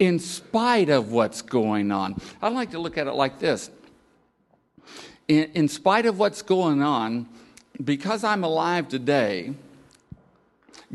in 0.00 0.18
spite 0.18 0.88
of 0.88 1.12
what's 1.12 1.42
going 1.42 1.92
on. 1.92 2.20
I 2.42 2.48
like 2.48 2.72
to 2.72 2.80
look 2.80 2.98
at 2.98 3.06
it 3.06 3.12
like 3.12 3.38
this 3.38 3.70
in, 5.28 5.50
in 5.54 5.68
spite 5.68 6.06
of 6.06 6.18
what's 6.18 6.42
going 6.42 6.82
on, 6.82 7.28
because 7.82 8.24
I'm 8.24 8.44
alive 8.44 8.88
today, 8.88 9.54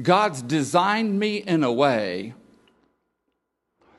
God's 0.01 0.41
designed 0.41 1.19
me 1.19 1.37
in 1.37 1.63
a 1.63 1.71
way 1.71 2.33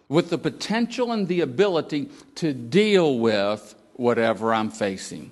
with 0.09 0.31
the 0.31 0.39
potential 0.39 1.13
and 1.13 1.29
the 1.29 1.41
ability 1.41 2.11
to 2.37 2.53
deal 2.53 3.19
with 3.19 3.75
whatever 3.95 4.53
I'm 4.53 4.71
facing. 4.71 5.31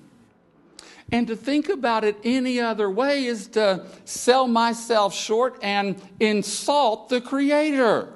And 1.11 1.27
to 1.27 1.35
think 1.35 1.69
about 1.69 2.03
it 2.03 2.17
any 2.23 2.59
other 2.59 2.89
way 2.89 3.25
is 3.25 3.47
to 3.49 3.85
sell 4.05 4.47
myself 4.47 5.13
short 5.13 5.59
and 5.61 6.01
insult 6.19 7.09
the 7.09 7.21
Creator. 7.21 8.09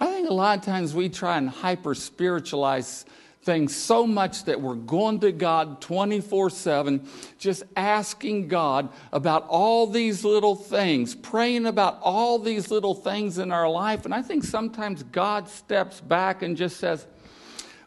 I 0.00 0.06
think 0.06 0.30
a 0.30 0.34
lot 0.34 0.58
of 0.58 0.64
times 0.64 0.94
we 0.94 1.08
try 1.08 1.36
and 1.36 1.48
hyper 1.48 1.94
spiritualize 1.94 3.04
things 3.44 3.76
so 3.76 4.06
much 4.06 4.44
that 4.44 4.60
we're 4.60 4.74
going 4.74 5.20
to 5.20 5.32
God 5.32 5.80
24 5.80 6.50
7, 6.50 7.06
just 7.38 7.62
asking 7.76 8.48
God 8.48 8.88
about 9.12 9.46
all 9.48 9.86
these 9.86 10.24
little 10.24 10.56
things, 10.56 11.14
praying 11.14 11.66
about 11.66 11.98
all 12.02 12.38
these 12.38 12.70
little 12.70 12.94
things 12.94 13.38
in 13.38 13.52
our 13.52 13.68
life. 13.68 14.04
And 14.04 14.14
I 14.14 14.22
think 14.22 14.44
sometimes 14.44 15.02
God 15.04 15.48
steps 15.48 16.00
back 16.00 16.42
and 16.42 16.56
just 16.56 16.78
says, 16.78 17.06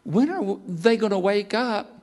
When 0.04 0.30
are 0.30 0.58
they 0.66 0.96
going 0.96 1.12
to 1.12 1.18
wake 1.18 1.54
up? 1.54 1.94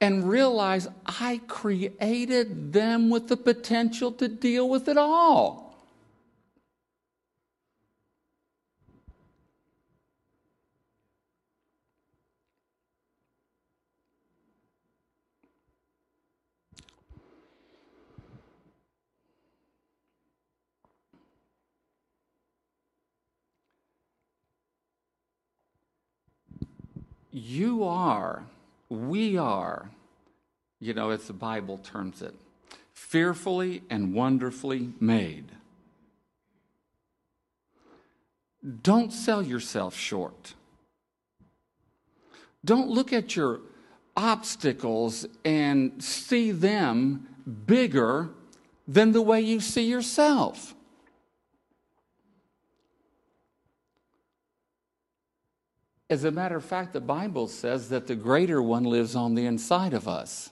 and 0.00 0.28
realize 0.28 0.86
I 1.06 1.40
created 1.48 2.72
them 2.72 3.10
with 3.10 3.26
the 3.26 3.36
potential 3.36 4.12
to 4.12 4.28
deal 4.28 4.68
with 4.68 4.88
it 4.88 4.96
all. 4.96 5.67
You 27.48 27.84
are 27.84 28.42
we 28.90 29.38
are, 29.38 29.90
you 30.80 30.92
know, 30.92 31.10
as 31.10 31.26
the 31.26 31.32
Bible 31.32 31.78
terms 31.78 32.20
it, 32.20 32.34
fearfully 32.92 33.82
and 33.88 34.12
wonderfully 34.12 34.92
made. 35.00 35.46
Don't 38.82 39.14
sell 39.14 39.42
yourself 39.42 39.96
short. 39.96 40.52
Don't 42.64 42.90
look 42.90 43.14
at 43.14 43.34
your 43.34 43.60
obstacles 44.14 45.26
and 45.42 46.02
see 46.02 46.50
them 46.50 47.28
bigger 47.66 48.28
than 48.86 49.12
the 49.12 49.22
way 49.22 49.40
you 49.40 49.60
see 49.60 49.88
yourself. 49.88 50.74
As 56.10 56.24
a 56.24 56.30
matter 56.30 56.56
of 56.56 56.64
fact, 56.64 56.94
the 56.94 57.00
Bible 57.02 57.48
says 57.48 57.90
that 57.90 58.06
the 58.06 58.14
greater 58.14 58.62
one 58.62 58.84
lives 58.84 59.14
on 59.14 59.34
the 59.34 59.44
inside 59.44 59.92
of 59.92 60.08
us. 60.08 60.50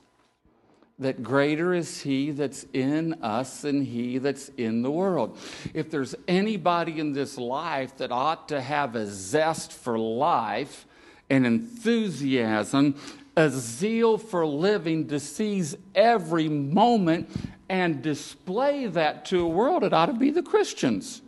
That 0.98 1.22
greater 1.22 1.72
is 1.72 2.02
he 2.02 2.30
that's 2.30 2.66
in 2.74 3.14
us 3.22 3.62
than 3.62 3.84
he 3.84 4.18
that's 4.18 4.50
in 4.56 4.82
the 4.82 4.90
world. 4.90 5.38
If 5.72 5.90
there's 5.90 6.14
anybody 6.28 7.00
in 7.00 7.12
this 7.12 7.38
life 7.38 7.96
that 7.98 8.12
ought 8.12 8.48
to 8.48 8.60
have 8.60 8.96
a 8.96 9.06
zest 9.06 9.72
for 9.72 9.98
life, 9.98 10.86
an 11.30 11.46
enthusiasm, 11.46 12.94
a 13.34 13.48
zeal 13.48 14.18
for 14.18 14.46
living 14.46 15.08
to 15.08 15.20
seize 15.20 15.76
every 15.94 16.48
moment 16.48 17.30
and 17.68 18.02
display 18.02 18.86
that 18.86 19.24
to 19.26 19.40
a 19.40 19.48
world, 19.48 19.84
it 19.84 19.92
ought 19.92 20.06
to 20.06 20.12
be 20.14 20.30
the 20.30 20.42
Christians. 20.42 21.22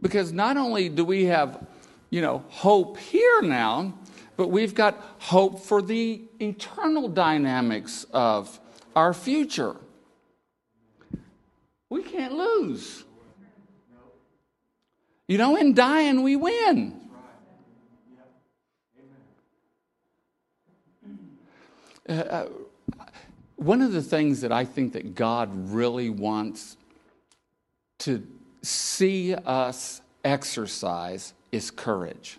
Because 0.00 0.32
not 0.32 0.56
only 0.56 0.88
do 0.88 1.04
we 1.04 1.24
have, 1.24 1.66
you 2.10 2.20
know, 2.20 2.44
hope 2.48 2.98
here 2.98 3.42
now, 3.42 3.94
but 4.36 4.48
we've 4.48 4.74
got 4.74 5.02
hope 5.18 5.60
for 5.60 5.82
the 5.82 6.22
eternal 6.40 7.08
dynamics 7.08 8.06
of 8.12 8.60
our 8.94 9.12
future. 9.12 9.76
We 11.90 12.02
can't 12.02 12.34
lose. 12.34 13.04
You 15.26 15.38
know, 15.38 15.56
in 15.56 15.74
dying, 15.74 16.22
we 16.22 16.36
win. 16.36 17.00
Uh, 22.08 22.12
uh, 22.12 22.48
one 23.56 23.82
of 23.82 23.92
the 23.92 24.00
things 24.00 24.40
that 24.40 24.52
I 24.52 24.64
think 24.64 24.92
that 24.94 25.14
God 25.14 25.50
really 25.52 26.08
wants 26.08 26.76
to 27.98 28.26
see 28.62 29.34
us 29.34 30.00
exercise 30.24 31.34
is 31.52 31.70
courage. 31.70 32.38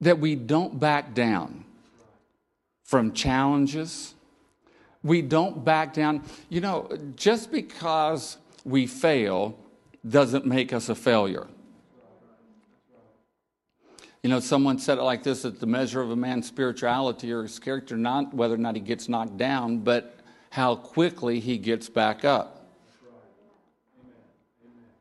That 0.00 0.18
we 0.18 0.34
don't 0.34 0.78
back 0.78 1.14
down 1.14 1.64
from 2.82 3.12
challenges. 3.12 4.14
We 5.02 5.22
don't 5.22 5.64
back 5.64 5.94
down. 5.94 6.24
You 6.48 6.60
know, 6.60 6.90
just 7.16 7.50
because 7.50 8.36
we 8.64 8.86
fail 8.86 9.58
doesn't 10.06 10.46
make 10.46 10.72
us 10.72 10.88
a 10.88 10.94
failure. 10.94 11.46
You 14.22 14.30
know, 14.30 14.40
someone 14.40 14.78
said 14.78 14.96
it 14.96 15.02
like 15.02 15.22
this 15.22 15.42
that 15.42 15.60
the 15.60 15.66
measure 15.66 16.00
of 16.00 16.10
a 16.10 16.16
man's 16.16 16.46
spirituality 16.46 17.30
or 17.30 17.42
his 17.42 17.58
character, 17.58 17.96
not 17.96 18.32
whether 18.32 18.54
or 18.54 18.58
not 18.58 18.74
he 18.74 18.80
gets 18.80 19.06
knocked 19.06 19.36
down, 19.36 19.80
but 19.80 20.18
how 20.54 20.76
quickly 20.76 21.40
he 21.40 21.58
gets 21.58 21.88
back 21.88 22.24
up. 22.24 22.64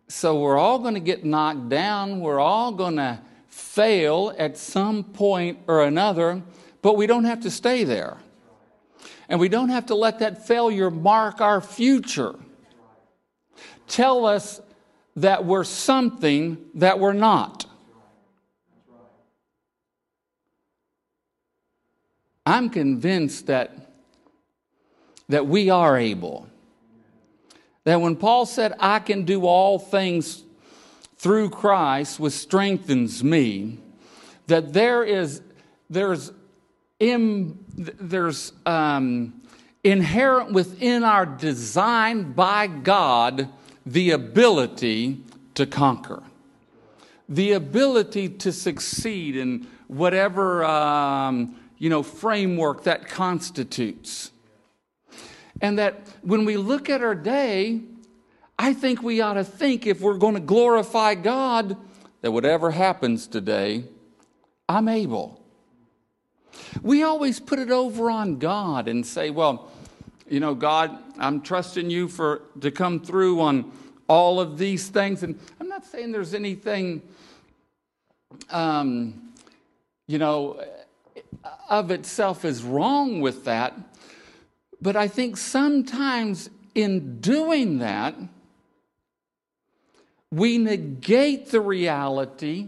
So 0.07 0.39
we're 0.39 0.57
all 0.57 0.79
going 0.79 0.95
to 0.95 0.99
get 0.99 1.23
knocked 1.23 1.69
down. 1.69 2.21
We're 2.21 2.39
all 2.39 2.71
going 2.71 2.95
to 2.95 3.19
fail 3.49 4.33
at 4.39 4.57
some 4.57 5.03
point 5.03 5.59
or 5.67 5.83
another, 5.83 6.41
but 6.81 6.97
we 6.97 7.05
don't 7.05 7.25
have 7.25 7.41
to 7.41 7.51
stay 7.51 7.83
there. 7.83 8.17
And 9.29 9.39
we 9.39 9.47
don't 9.47 9.69
have 9.69 9.85
to 9.87 9.95
let 9.95 10.17
that 10.19 10.47
failure 10.47 10.89
mark 10.89 11.39
our 11.39 11.61
future. 11.61 12.33
Tell 13.87 14.25
us 14.25 14.59
that 15.17 15.45
we're 15.45 15.65
something 15.65 16.57
that 16.73 16.99
we're 16.99 17.13
not. 17.13 17.67
I'm 22.43 22.71
convinced 22.71 23.45
that 23.45 23.82
that 25.29 25.47
we 25.47 25.69
are 25.69 25.97
able. 25.97 26.47
That 27.83 28.01
when 28.01 28.15
Paul 28.15 28.45
said, 28.45 28.73
I 28.79 28.99
can 28.99 29.25
do 29.25 29.45
all 29.45 29.79
things 29.79 30.43
through 31.17 31.49
Christ, 31.49 32.19
which 32.19 32.33
strengthens 32.33 33.23
me, 33.23 33.79
that 34.47 34.73
there 34.73 35.03
is, 35.03 35.41
there's, 35.89 36.31
Im, 36.99 37.63
there's 37.75 38.53
um, 38.65 39.41
inherent 39.83 40.53
within 40.53 41.03
our 41.03 41.25
design 41.25 42.33
by 42.33 42.67
God 42.67 43.49
the 43.85 44.11
ability 44.11 45.21
to 45.55 45.65
conquer, 45.65 46.23
the 47.27 47.53
ability 47.53 48.29
to 48.29 48.51
succeed 48.51 49.35
in 49.35 49.67
whatever 49.87 50.63
um, 50.63 51.55
you 51.77 51.89
know 51.89 52.03
framework 52.03 52.83
that 52.83 53.07
constitutes. 53.07 54.31
And 55.61 55.79
that 55.79 56.07
when 56.21 56.45
we 56.45 56.57
look 56.57 56.89
at 56.89 57.01
our 57.01 57.15
day, 57.15 57.81
I 58.57 58.73
think 58.73 59.01
we 59.01 59.21
ought 59.21 59.33
to 59.33 59.43
think 59.43 59.87
if 59.87 60.01
we're 60.01 60.17
going 60.17 60.35
to 60.35 60.39
glorify 60.39 61.15
God, 61.15 61.77
that 62.21 62.31
whatever 62.31 62.71
happens 62.71 63.27
today, 63.27 63.85
I'm 64.67 64.87
able. 64.87 65.41
We 66.81 67.03
always 67.03 67.39
put 67.39 67.59
it 67.59 67.71
over 67.71 68.09
on 68.09 68.39
God 68.39 68.87
and 68.87 69.05
say, 69.05 69.29
well, 69.29 69.71
you 70.29 70.39
know, 70.39 70.55
God, 70.55 70.97
I'm 71.19 71.41
trusting 71.41 71.89
you 71.89 72.07
for 72.07 72.43
to 72.61 72.71
come 72.71 72.99
through 72.99 73.41
on 73.41 73.71
all 74.07 74.39
of 74.39 74.57
these 74.57 74.87
things. 74.87 75.23
And 75.23 75.39
I'm 75.59 75.67
not 75.67 75.85
saying 75.85 76.11
there's 76.11 76.33
anything, 76.33 77.01
um, 78.49 79.33
you 80.07 80.17
know, 80.17 80.63
of 81.69 81.91
itself 81.91 82.45
is 82.45 82.63
wrong 82.63 83.21
with 83.21 83.45
that. 83.45 83.77
But 84.83 84.97
I 84.97 85.07
think 85.07 85.37
sometimes 85.37 86.49
in 86.75 87.21
doing 87.21 87.77
that, 87.79 88.15
we 90.29 90.57
negate 90.57 91.51
the 91.51 91.61
reality 91.61 92.67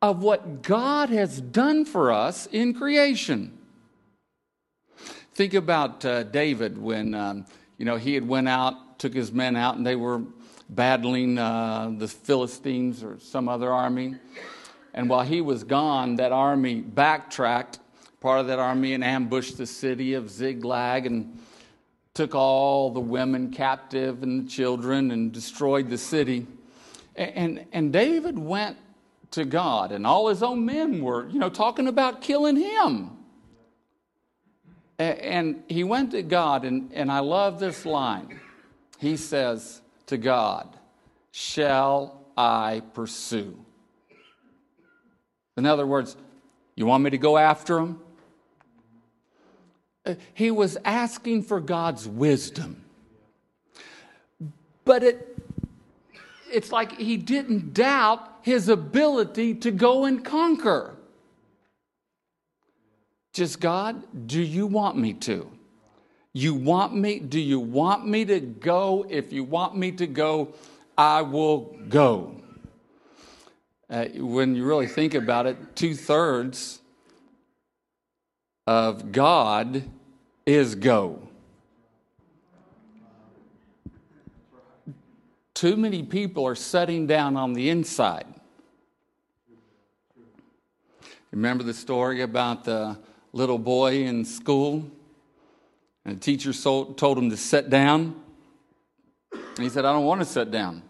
of 0.00 0.22
what 0.22 0.62
God 0.62 1.10
has 1.10 1.42
done 1.42 1.84
for 1.84 2.10
us 2.10 2.46
in 2.46 2.72
creation. 2.72 3.58
Think 5.34 5.52
about 5.52 6.02
uh, 6.06 6.22
David 6.22 6.78
when 6.78 7.14
um, 7.14 7.44
you 7.76 7.84
know 7.84 7.96
he 7.96 8.14
had 8.14 8.26
went 8.26 8.48
out, 8.48 8.98
took 8.98 9.12
his 9.12 9.30
men 9.30 9.54
out, 9.54 9.76
and 9.76 9.86
they 9.86 9.96
were 9.96 10.22
battling 10.70 11.36
uh, 11.36 11.92
the 11.98 12.08
Philistines 12.08 13.04
or 13.04 13.18
some 13.18 13.50
other 13.50 13.70
army. 13.70 14.14
And 14.94 15.10
while 15.10 15.24
he 15.24 15.42
was 15.42 15.62
gone, 15.62 16.16
that 16.16 16.32
army 16.32 16.80
backtracked 16.80 17.80
part 18.24 18.40
of 18.40 18.46
that 18.46 18.58
army 18.58 18.94
and 18.94 19.04
ambushed 19.04 19.58
the 19.58 19.66
city 19.66 20.14
of 20.14 20.30
Ziklag 20.30 21.04
and 21.04 21.38
took 22.14 22.34
all 22.34 22.90
the 22.90 22.98
women 22.98 23.50
captive 23.50 24.22
and 24.22 24.46
the 24.46 24.50
children 24.50 25.10
and 25.10 25.30
destroyed 25.30 25.90
the 25.90 25.98
city. 25.98 26.46
And, 27.16 27.66
and 27.70 27.92
David 27.92 28.38
went 28.38 28.78
to 29.32 29.44
God, 29.44 29.92
and 29.92 30.06
all 30.06 30.28
his 30.28 30.42
own 30.42 30.64
men 30.64 31.02
were, 31.02 31.28
you 31.28 31.38
know, 31.38 31.50
talking 31.50 31.86
about 31.86 32.22
killing 32.22 32.56
him. 32.56 33.10
And 34.98 35.62
he 35.68 35.84
went 35.84 36.12
to 36.12 36.22
God, 36.22 36.64
and, 36.64 36.90
and 36.94 37.12
I 37.12 37.18
love 37.18 37.60
this 37.60 37.84
line. 37.84 38.40
He 39.00 39.18
says 39.18 39.82
to 40.06 40.16
God, 40.16 40.74
Shall 41.30 42.24
I 42.38 42.80
pursue? 42.94 43.62
In 45.58 45.66
other 45.66 45.86
words, 45.86 46.16
you 46.74 46.86
want 46.86 47.04
me 47.04 47.10
to 47.10 47.18
go 47.18 47.36
after 47.36 47.78
him? 47.78 48.00
He 50.34 50.50
was 50.50 50.76
asking 50.84 51.44
for 51.44 51.60
God's 51.60 52.06
wisdom. 52.06 52.82
But 54.84 55.02
it, 55.02 55.38
it's 56.52 56.70
like 56.70 56.98
he 56.98 57.16
didn't 57.16 57.74
doubt 57.74 58.30
his 58.42 58.68
ability 58.68 59.54
to 59.56 59.70
go 59.70 60.04
and 60.04 60.24
conquer. 60.24 60.94
Just 63.32 63.60
God, 63.60 64.26
do 64.26 64.40
you 64.40 64.66
want 64.66 64.96
me 64.96 65.14
to? 65.14 65.50
You 66.32 66.54
want 66.54 66.94
me? 66.94 67.18
Do 67.18 67.40
you 67.40 67.58
want 67.58 68.06
me 68.06 68.24
to 68.26 68.40
go? 68.40 69.06
If 69.08 69.32
you 69.32 69.44
want 69.44 69.76
me 69.76 69.92
to 69.92 70.06
go, 70.06 70.54
I 70.98 71.22
will 71.22 71.76
go. 71.88 72.40
Uh, 73.88 74.06
when 74.16 74.54
you 74.54 74.64
really 74.64 74.86
think 74.86 75.14
about 75.14 75.46
it, 75.46 75.76
two 75.76 75.94
thirds 75.94 76.80
of 78.66 79.12
God 79.12 79.84
is 80.46 80.74
go. 80.74 81.28
Too 85.54 85.76
many 85.76 86.02
people 86.02 86.46
are 86.46 86.54
setting 86.54 87.06
down 87.06 87.36
on 87.36 87.52
the 87.52 87.70
inside. 87.70 88.26
Remember 91.30 91.64
the 91.64 91.74
story 91.74 92.22
about 92.22 92.64
the 92.64 92.98
little 93.32 93.58
boy 93.58 94.02
in 94.02 94.24
school? 94.24 94.90
And 96.04 96.16
the 96.16 96.20
teacher 96.20 96.52
told 96.52 97.18
him 97.18 97.30
to 97.30 97.36
sit 97.36 97.70
down. 97.70 98.20
And 99.32 99.62
he 99.62 99.68
said, 99.68 99.84
I 99.84 99.92
don't 99.92 100.04
want 100.04 100.20
to 100.20 100.26
sit 100.26 100.50
down. 100.50 100.82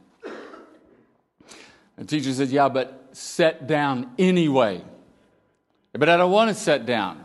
The 1.96 2.04
teacher 2.04 2.32
said, 2.32 2.48
Yeah, 2.48 2.68
but 2.68 3.10
sit 3.12 3.66
down 3.66 4.12
anyway. 4.18 4.82
But 5.92 6.08
I 6.08 6.16
don't 6.16 6.32
want 6.32 6.48
to 6.48 6.54
sit 6.54 6.87
down. 6.87 7.23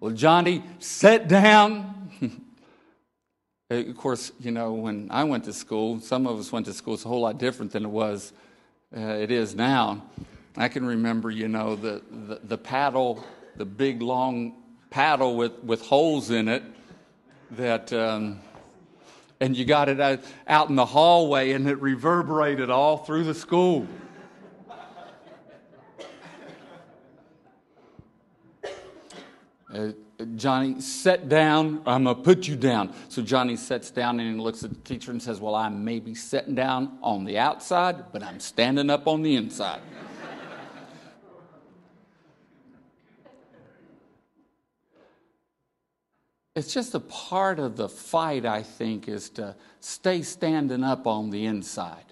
Well, 0.00 0.12
Johnny, 0.12 0.64
sit 0.78 1.28
down. 1.28 1.96
Of 3.72 3.96
course, 3.98 4.32
you 4.40 4.50
know, 4.50 4.72
when 4.72 5.06
I 5.12 5.22
went 5.22 5.44
to 5.44 5.52
school, 5.52 6.00
some 6.00 6.26
of 6.26 6.40
us 6.40 6.50
went 6.50 6.66
to 6.66 6.72
school, 6.72 6.94
it's 6.94 7.04
a 7.04 7.08
whole 7.08 7.20
lot 7.20 7.38
different 7.38 7.70
than 7.70 7.84
it 7.84 7.88
was, 7.88 8.32
uh, 8.96 9.00
it 9.00 9.30
is 9.30 9.54
now. 9.54 10.02
I 10.56 10.66
can 10.66 10.84
remember, 10.84 11.30
you 11.30 11.46
know, 11.46 11.76
the, 11.76 12.02
the, 12.10 12.40
the 12.42 12.58
paddle, 12.58 13.24
the 13.54 13.64
big 13.64 14.02
long 14.02 14.54
paddle 14.90 15.36
with, 15.36 15.62
with 15.62 15.82
holes 15.82 16.30
in 16.30 16.48
it 16.48 16.64
that, 17.52 17.92
um, 17.92 18.40
and 19.38 19.56
you 19.56 19.64
got 19.64 19.88
it 19.88 20.00
out, 20.00 20.18
out 20.48 20.68
in 20.68 20.74
the 20.74 20.86
hallway 20.86 21.52
and 21.52 21.68
it 21.68 21.80
reverberated 21.80 22.70
all 22.70 22.96
through 22.96 23.22
the 23.22 23.34
school. 23.34 23.86
Uh, 29.72 29.92
Johnny, 30.34 30.80
sit 30.80 31.28
down. 31.28 31.82
I'm 31.86 32.04
going 32.04 32.16
to 32.16 32.22
put 32.22 32.48
you 32.48 32.56
down. 32.56 32.92
So 33.08 33.22
Johnny 33.22 33.56
sits 33.56 33.90
down 33.90 34.18
and 34.20 34.34
he 34.34 34.40
looks 34.40 34.64
at 34.64 34.70
the 34.70 34.80
teacher 34.80 35.12
and 35.12 35.22
says, 35.22 35.40
Well, 35.40 35.54
I 35.54 35.68
may 35.68 36.00
be 36.00 36.14
sitting 36.14 36.54
down 36.54 36.98
on 37.02 37.24
the 37.24 37.38
outside, 37.38 38.12
but 38.12 38.22
I'm 38.22 38.40
standing 38.40 38.90
up 38.90 39.06
on 39.06 39.22
the 39.22 39.36
inside. 39.36 39.80
it's 46.56 46.74
just 46.74 46.94
a 46.94 47.00
part 47.00 47.58
of 47.58 47.76
the 47.76 47.88
fight, 47.88 48.44
I 48.44 48.62
think, 48.62 49.08
is 49.08 49.30
to 49.30 49.56
stay 49.78 50.22
standing 50.22 50.82
up 50.82 51.06
on 51.06 51.30
the 51.30 51.46
inside. 51.46 52.04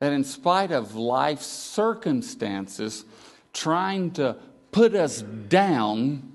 That 0.00 0.12
in 0.12 0.24
spite 0.24 0.72
of 0.72 0.96
life's 0.96 1.46
circumstances, 1.46 3.04
trying 3.52 4.10
to 4.12 4.36
put 4.72 4.94
us 4.94 5.22
down, 5.22 6.32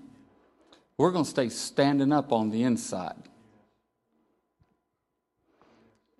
we're 0.97 1.12
going 1.12 1.26
to 1.26 1.30
stay 1.30 1.50
standing 1.50 2.13
up 2.13 2.32
on 2.32 2.52
the 2.52 2.63
inside. 2.63 3.15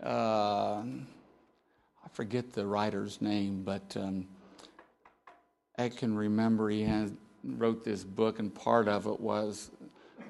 Uh, 0.04 0.82
I 2.04 2.10
forget 2.12 2.54
the 2.54 2.66
writer's 2.66 3.22
name, 3.22 3.64
but 3.64 3.96
um, 3.96 4.28
I 5.78 5.90
can 5.90 6.16
remember 6.16 6.70
he 6.70 6.88
wrote 7.44 7.84
this 7.86 8.04
book, 8.04 8.40
and 8.40 8.54
part 8.54 8.88
of 8.88 9.06
it 9.06 9.20
was, 9.20 9.72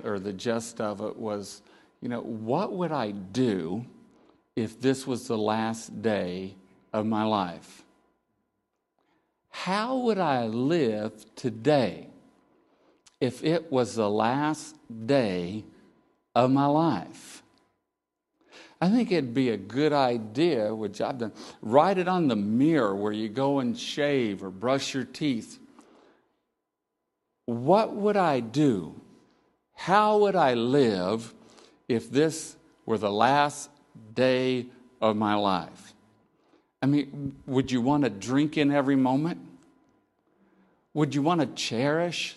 or 0.03 0.19
the 0.19 0.33
gist 0.33 0.81
of 0.81 1.01
it 1.01 1.17
was, 1.17 1.61
you 2.01 2.09
know, 2.09 2.21
what 2.21 2.73
would 2.73 2.91
I 2.91 3.11
do 3.11 3.85
if 4.55 4.79
this 4.79 5.07
was 5.07 5.27
the 5.27 5.37
last 5.37 6.01
day 6.01 6.55
of 6.93 7.05
my 7.05 7.23
life? 7.23 7.83
How 9.63 9.97
would 9.97 10.19
I 10.19 10.45
live 10.45 11.25
today 11.35 12.09
if 13.19 13.43
it 13.43 13.71
was 13.71 13.95
the 13.95 14.09
last 14.09 14.77
day 15.07 15.65
of 16.35 16.51
my 16.51 16.67
life? 16.67 17.41
I 18.79 18.89
think 18.89 19.11
it'd 19.11 19.33
be 19.33 19.49
a 19.49 19.57
good 19.57 19.93
idea, 19.93 20.73
which 20.73 21.01
I've 21.01 21.17
done, 21.17 21.33
write 21.61 21.97
it 21.97 22.07
on 22.07 22.27
the 22.27 22.35
mirror 22.35 22.95
where 22.95 23.11
you 23.11 23.29
go 23.29 23.57
and 23.57 23.77
shave 23.77 24.43
or 24.43 24.51
brush 24.51 24.93
your 24.93 25.05
teeth. 25.05 25.59
What 27.47 27.95
would 27.95 28.15
I 28.15 28.39
do? 28.41 29.01
How 29.73 30.19
would 30.19 30.35
I 30.35 30.53
live 30.53 31.33
if 31.89 32.11
this 32.11 32.55
were 32.85 32.99
the 32.99 33.11
last 33.11 33.71
day 34.13 34.67
of 35.01 35.17
my 35.17 35.33
life? 35.33 35.95
I 36.81 36.85
mean, 36.85 37.35
would 37.47 37.71
you 37.71 37.81
want 37.81 38.03
to 38.03 38.09
drink 38.11 38.55
in 38.55 38.71
every 38.71 38.95
moment? 38.95 39.46
Would 40.97 41.13
you 41.13 41.21
want 41.21 41.41
to 41.41 41.47
cherish 41.47 42.35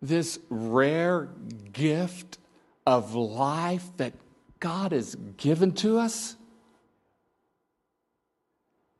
this 0.00 0.38
rare 0.48 1.28
gift 1.74 2.38
of 2.86 3.14
life 3.14 3.84
that 3.98 4.14
God 4.58 4.92
has 4.92 5.16
given 5.36 5.72
to 5.72 5.98
us? 5.98 6.34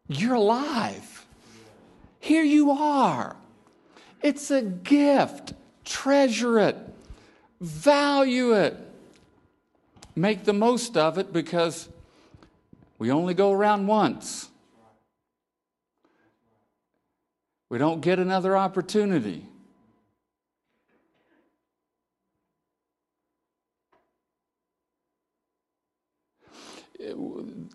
You're 0.07 0.35
alive. 0.35 1.27
Here 2.21 2.43
you 2.43 2.73
are. 2.73 3.37
It's 4.21 4.51
a 4.51 4.61
gift. 4.61 5.55
Treasure 5.83 6.59
it, 6.59 6.77
value 7.59 8.53
it, 8.53 8.77
make 10.15 10.45
the 10.45 10.53
most 10.53 10.95
of 10.99 11.17
it 11.17 11.33
because 11.33 11.89
we 12.99 13.11
only 13.11 13.33
go 13.33 13.51
around 13.51 13.87
once. 13.87 14.51
We 17.69 17.79
don't 17.79 18.01
get 18.01 18.19
another 18.19 18.57
opportunity. 18.57 19.47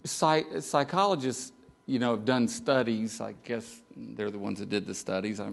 psychologists, 0.03 1.51
you 1.85 1.99
know, 1.99 2.11
have 2.11 2.25
done 2.25 2.47
studies. 2.47 3.21
I 3.21 3.33
guess 3.43 3.81
they're 3.95 4.31
the 4.31 4.39
ones 4.39 4.59
that 4.59 4.69
did 4.69 4.85
the 4.85 4.93
studies. 4.93 5.39
I 5.39 5.51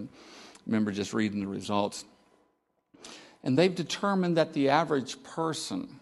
remember 0.65 0.91
just 0.91 1.13
reading 1.13 1.39
the 1.39 1.47
results. 1.47 2.05
And 3.43 3.57
they've 3.57 3.73
determined 3.73 4.37
that 4.37 4.53
the 4.53 4.69
average 4.69 5.21
person 5.23 5.99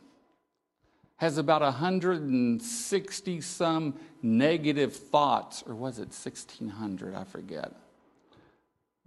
has 1.17 1.37
about 1.37 1.61
160 1.61 3.41
some 3.41 3.99
negative 4.21 4.95
thoughts, 4.95 5.63
or 5.65 5.75
was 5.75 5.97
it 5.97 6.09
1600? 6.13 7.15
I 7.15 7.23
forget. 7.23 7.73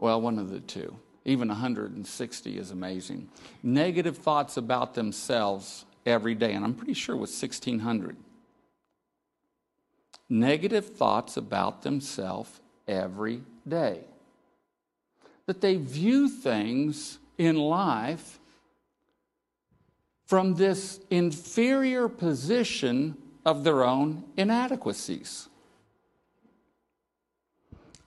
Well, 0.01 0.23
one 0.23 0.39
of 0.39 0.49
the 0.49 0.61
two. 0.61 0.97
Even 1.27 1.49
160 1.49 2.59
is 2.59 2.71
amazing. 2.71 3.29
Negative 3.63 4.17
thoughts 4.17 4.57
about 4.57 4.95
themselves 4.95 5.85
every 6.07 6.35
day, 6.35 6.55
and 6.55 6.65
I'm 6.65 6.73
pretty 6.73 6.95
sure 6.95 7.15
it 7.15 7.19
was 7.19 7.31
1600. 7.31 8.17
Negative 10.31 10.87
thoughts 10.87 11.37
about 11.37 11.83
themselves 11.83 12.61
every 12.89 13.43
day. 13.69 14.01
That 15.45 15.61
they 15.61 15.77
view 15.77 16.31
things 16.31 17.19
in 17.37 17.57
life 17.57 18.39
from 20.25 20.55
this 20.55 21.01
inferior 21.11 22.09
position 22.09 23.19
of 23.45 23.65
their 23.65 23.85
own 23.85 24.25
inadequacies. 24.39 25.50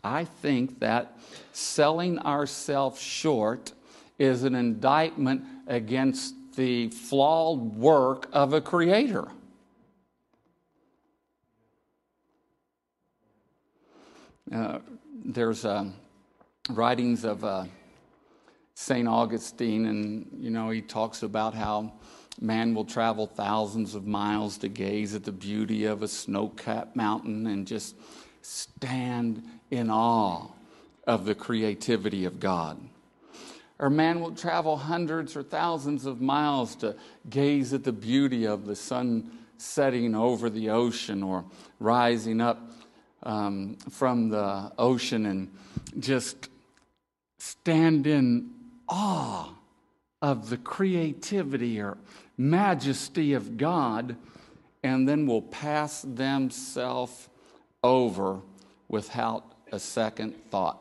I 0.04 0.26
think 0.26 0.80
that 0.80 1.18
selling 1.54 2.20
ourselves 2.20 3.00
short 3.00 3.72
is 4.20 4.44
an 4.44 4.56
indictment 4.56 5.44
against 5.68 6.36
the 6.56 6.90
flawed 6.90 7.76
work 7.76 8.28
of 8.34 8.54
a 8.54 8.62
creator. 8.62 9.28
Uh, 14.54 14.80
there's 15.26 15.66
uh, 15.66 15.86
writings 16.70 17.24
of 17.24 17.44
uh, 17.44 17.66
St. 18.76 19.08
Augustine, 19.08 19.86
and 19.86 20.28
you 20.38 20.50
know, 20.50 20.70
he 20.70 20.82
talks 20.82 21.24
about 21.24 21.54
how 21.54 21.94
man 22.42 22.76
will 22.76 22.86
travel 22.86 23.26
thousands 23.26 23.96
of 23.96 24.06
miles 24.06 24.58
to 24.58 24.68
gaze 24.68 25.16
at 25.16 25.24
the 25.24 25.32
beauty 25.32 25.86
of 25.86 26.04
a 26.04 26.08
snow 26.08 26.50
capped 26.50 26.96
mountain 26.96 27.48
and 27.48 27.66
just 27.66 27.96
stand 28.42 29.44
in 29.76 29.90
awe 29.90 30.48
of 31.06 31.26
the 31.26 31.36
creativity 31.36 32.26
of 32.26 32.40
God. 32.40 32.80
Or 33.80 33.90
man 33.90 34.22
will 34.22 34.32
travel 34.32 34.78
hundreds 34.78 35.36
or 35.36 35.44
thousands 35.44 36.06
of 36.06 36.22
miles 36.22 36.76
to 36.78 36.96
gaze 37.30 37.74
at 37.74 37.84
the 37.84 37.92
beauty 37.92 38.46
of 38.46 38.66
the 38.66 38.76
sun 38.76 39.32
setting 39.58 40.16
over 40.16 40.50
the 40.50 40.70
ocean 40.70 41.24
or 41.24 41.46
rising 41.80 42.40
up 42.40 42.72
um, 43.24 43.78
from 43.90 44.30
the 44.30 44.72
ocean 44.78 45.26
and 45.26 45.52
just 46.00 46.50
stand 47.38 48.08
in 48.08 48.52
awe 48.88 49.50
of 50.22 50.50
the 50.50 50.58
creativity 50.58 51.82
or 51.82 51.98
majesty 52.38 53.34
of 53.34 53.58
God, 53.58 54.16
and 54.82 55.08
then 55.08 55.28
will 55.28 55.42
pass 55.42 56.02
themselves 56.02 57.28
over 57.84 58.40
without 58.88 59.53
a 59.74 59.80
second 59.80 60.36
thought. 60.52 60.80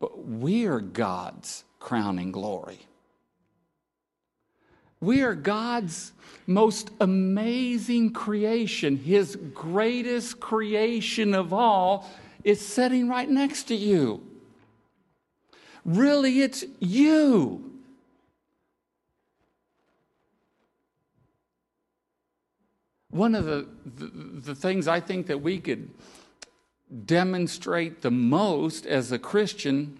But 0.00 0.26
we 0.26 0.64
are 0.64 0.80
God's 0.80 1.64
crowning 1.78 2.32
glory. 2.32 2.80
We 5.00 5.22
are 5.22 5.34
God's 5.34 6.12
most 6.46 6.90
amazing 6.98 8.14
creation. 8.14 8.96
His 8.96 9.36
greatest 9.52 10.40
creation 10.40 11.34
of 11.34 11.52
all 11.52 12.08
is 12.42 12.66
sitting 12.66 13.08
right 13.08 13.28
next 13.28 13.64
to 13.64 13.74
you. 13.76 14.22
Really, 15.84 16.40
it's 16.40 16.64
you. 16.80 17.70
One 23.10 23.34
of 23.34 23.44
the, 23.44 23.68
the, 23.84 24.06
the, 24.06 24.54
things 24.54 24.88
I 24.88 25.00
think 25.00 25.26
that 25.26 25.42
we 25.42 25.58
could 25.58 25.90
demonstrate 27.06 28.02
the 28.02 28.10
most 28.10 28.86
as 28.86 29.10
a 29.12 29.18
Christian 29.18 29.98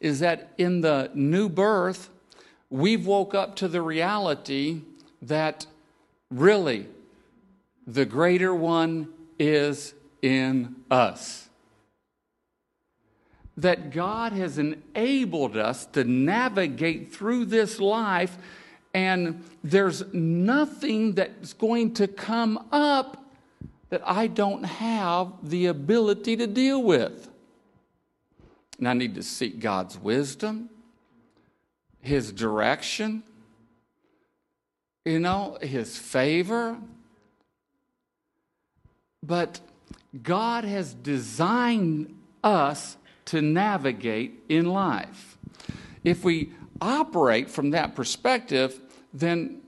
is 0.00 0.20
that 0.20 0.52
in 0.58 0.82
the 0.82 1.10
new 1.14 1.48
birth, 1.48 2.10
we've 2.70 3.06
woke 3.06 3.34
up 3.34 3.56
to 3.56 3.68
the 3.68 3.82
reality 3.82 4.82
that 5.22 5.66
really 6.30 6.86
the 7.86 8.04
greater 8.04 8.54
one 8.54 9.08
is 9.38 9.94
in 10.22 10.76
us. 10.90 11.48
That 13.56 13.90
God 13.90 14.32
has 14.32 14.58
enabled 14.58 15.56
us 15.56 15.86
to 15.86 16.04
navigate 16.04 17.12
through 17.12 17.46
this 17.46 17.80
life, 17.80 18.36
and 18.92 19.42
there's 19.64 20.12
nothing 20.12 21.14
that's 21.14 21.54
going 21.54 21.94
to 21.94 22.06
come 22.06 22.66
up 22.70 23.25
that 23.88 24.02
I 24.04 24.26
don't 24.26 24.64
have 24.64 25.32
the 25.42 25.66
ability 25.66 26.36
to 26.36 26.46
deal 26.46 26.82
with. 26.82 27.28
And 28.78 28.88
I 28.88 28.92
need 28.92 29.14
to 29.14 29.22
seek 29.22 29.60
God's 29.60 29.98
wisdom, 29.98 30.68
His 32.00 32.32
direction, 32.32 33.22
you 35.04 35.20
know, 35.20 35.56
His 35.62 35.96
favor. 35.96 36.76
But 39.22 39.60
God 40.22 40.64
has 40.64 40.94
designed 40.94 42.14
us 42.44 42.96
to 43.26 43.40
navigate 43.42 44.40
in 44.48 44.66
life. 44.66 45.38
If 46.04 46.24
we 46.24 46.52
operate 46.80 47.50
from 47.50 47.70
that 47.70 47.94
perspective, 47.94 48.80
then, 49.12 49.62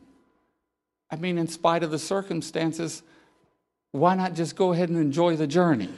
I 1.10 1.16
mean, 1.16 1.38
in 1.38 1.48
spite 1.48 1.82
of 1.82 1.90
the 1.90 1.98
circumstances, 1.98 3.02
why 3.92 4.14
not 4.14 4.34
just 4.34 4.56
go 4.56 4.72
ahead 4.72 4.88
and 4.88 4.98
enjoy 4.98 5.36
the 5.36 5.46
journey? 5.46 5.90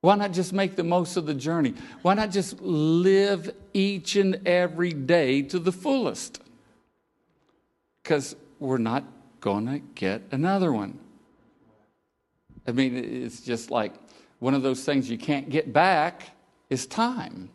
Why 0.00 0.14
not 0.14 0.32
just 0.32 0.52
make 0.52 0.76
the 0.76 0.84
most 0.84 1.16
of 1.16 1.26
the 1.26 1.34
journey? 1.34 1.74
Why 2.02 2.14
not 2.14 2.30
just 2.30 2.60
live 2.60 3.52
each 3.74 4.16
and 4.16 4.46
every 4.46 4.92
day 4.92 5.42
to 5.42 5.58
the 5.58 5.72
fullest? 5.72 6.40
Because 8.02 8.36
we're 8.60 8.78
not 8.78 9.04
going 9.40 9.66
to 9.66 9.78
get 9.94 10.22
another 10.30 10.72
one. 10.72 10.98
I 12.66 12.72
mean, 12.72 12.96
it's 12.96 13.40
just 13.40 13.70
like 13.70 13.92
one 14.38 14.54
of 14.54 14.62
those 14.62 14.84
things 14.84 15.10
you 15.10 15.18
can't 15.18 15.48
get 15.50 15.72
back 15.72 16.36
is 16.70 16.86
time. 16.86 17.50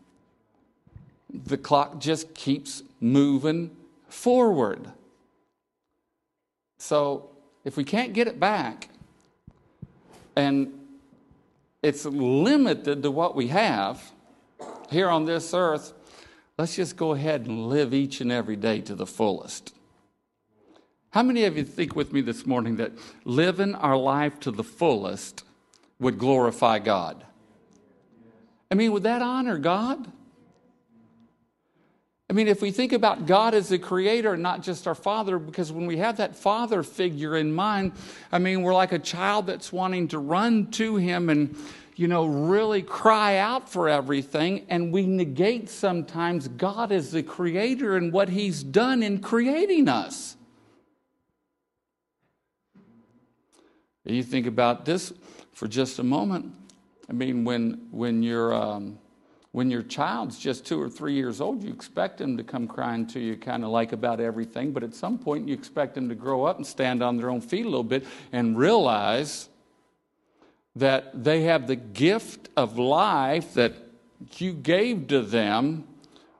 The 1.30 1.57
clock 1.57 1.99
just 1.99 2.34
keeps 2.34 2.84
moving 2.99 3.72
forward. 4.07 4.91
So 6.78 7.30
if 7.64 7.78
we 7.78 7.84
can't 7.84 8.14
get 8.14 8.28
it 8.28 8.39
back, 8.39 8.89
and 10.36 10.74
it's 11.82 12.05
limited 12.05 13.03
to 13.03 13.11
what 13.11 13.36
we 13.36 13.47
have 13.47 14.11
here 14.89 15.09
on 15.09 15.26
this 15.26 15.53
earth, 15.53 15.93
let's 16.57 16.76
just 16.76 16.97
go 16.97 17.14
ahead 17.14 17.45
and 17.45 17.68
live 17.68 17.93
each 17.93 18.22
and 18.22 18.32
every 18.32 18.55
day 18.55 18.82
to 18.82 18.95
the 18.95 19.05
fullest. 19.05 19.74
How 21.11 21.22
many 21.22 21.43
of 21.43 21.55
you 21.55 21.64
think 21.64 21.95
with 21.95 22.11
me 22.11 22.22
this 22.22 22.45
morning 22.45 22.78
that 22.78 22.91
living 23.24 23.76
our 23.76 23.95
life 23.97 24.39
to 24.41 24.51
the 24.51 24.64
fullest 24.64 25.43
would 25.99 26.18
glorify 26.18 26.80
God? 26.80 27.24
I 28.72 28.76
mean, 28.76 28.91
would 28.93 29.03
that 29.03 29.22
honor 29.22 29.59
God? 29.59 30.11
I 32.34 32.36
mean, 32.36 32.47
if 32.47 32.63
we 32.63 32.71
think 32.71 32.93
about 32.93 33.27
God 33.27 33.53
as 33.53 33.69
the 33.69 33.77
creator, 33.77 34.36
not 34.36 34.63
just 34.63 34.88
our 34.88 34.95
father, 34.95 35.38
because 35.38 35.71
when 35.71 35.86
we 35.86 35.97
have 35.97 36.17
that 36.17 36.36
father 36.36 36.81
figure 36.81 37.38
in 37.38 37.53
mind, 37.53 37.91
I 38.31 38.39
mean, 38.39 38.63
we're 38.63 38.73
like 38.73 38.91
a 38.91 38.97
child 38.97 39.45
that's 39.45 39.71
wanting 39.71 40.07
to 40.07 40.17
run 40.17 40.71
to 40.71 40.95
him 40.95 41.29
and, 41.29 41.55
you 41.95 42.07
know, 42.07 42.25
really 42.25 42.81
cry 42.81 43.38
out 43.38 43.69
for 43.69 43.88
everything. 43.88 44.65
And 44.67 44.91
we 44.91 45.05
negate 45.05 45.69
sometimes 45.69 46.47
God 46.47 46.91
as 46.91 47.11
the 47.11 47.21
creator 47.21 47.95
and 47.97 48.11
what 48.11 48.29
he's 48.29 48.63
done 48.63 49.03
in 49.03 49.19
creating 49.19 49.88
us. 49.88 50.36
You 54.05 54.23
think 54.23 54.47
about 54.47 54.86
this 54.86 55.13
for 55.51 55.67
just 55.67 55.99
a 55.99 56.03
moment. 56.03 56.51
I 57.07 57.13
mean, 57.13 57.45
when, 57.45 57.89
when 57.91 58.23
you're. 58.23 58.55
Um, 58.55 58.97
when 59.54 59.70
your 59.70 59.84
child's 59.84 60.39
just 60.39 60.66
two 60.66 60.82
or 60.82 60.89
three 60.89 61.14
years 61.14 61.39
old, 61.39 61.64
you 61.64 61.72
expect 61.72 62.18
them 62.18 62.36
to 62.38 62.43
come 62.43 62.68
crying 62.68 63.06
to 63.06 63.20
you 63.20 63.38
kind 63.38 63.64
of 63.64 63.70
like 63.70 63.91
about 63.91 64.20
everything, 64.20 64.72
but 64.72 64.84
at 64.84 64.95
some 64.95 65.18
point 65.18 65.47
you 65.47 65.54
expect 65.54 65.93
them 65.93 66.10
to 66.10 66.16
grow 66.16 66.43
up 66.43 66.58
and 66.58 66.66
stand 66.66 67.04
on 67.04 67.18
their 67.18 67.30
own 67.30 67.39
feet 67.39 67.64
a 67.64 67.70
little 67.70 67.84
bit 67.84 68.04
and 68.32 68.58
realize 68.58 69.49
that 70.76 71.24
they 71.24 71.43
have 71.43 71.68
the 71.68 71.76
gift 71.76 72.49
of 72.58 72.80
life 72.80 73.54
that 73.54 73.76
you 74.38 74.54
gave 74.54 75.08
to 75.10 75.22
them. 75.22 75.84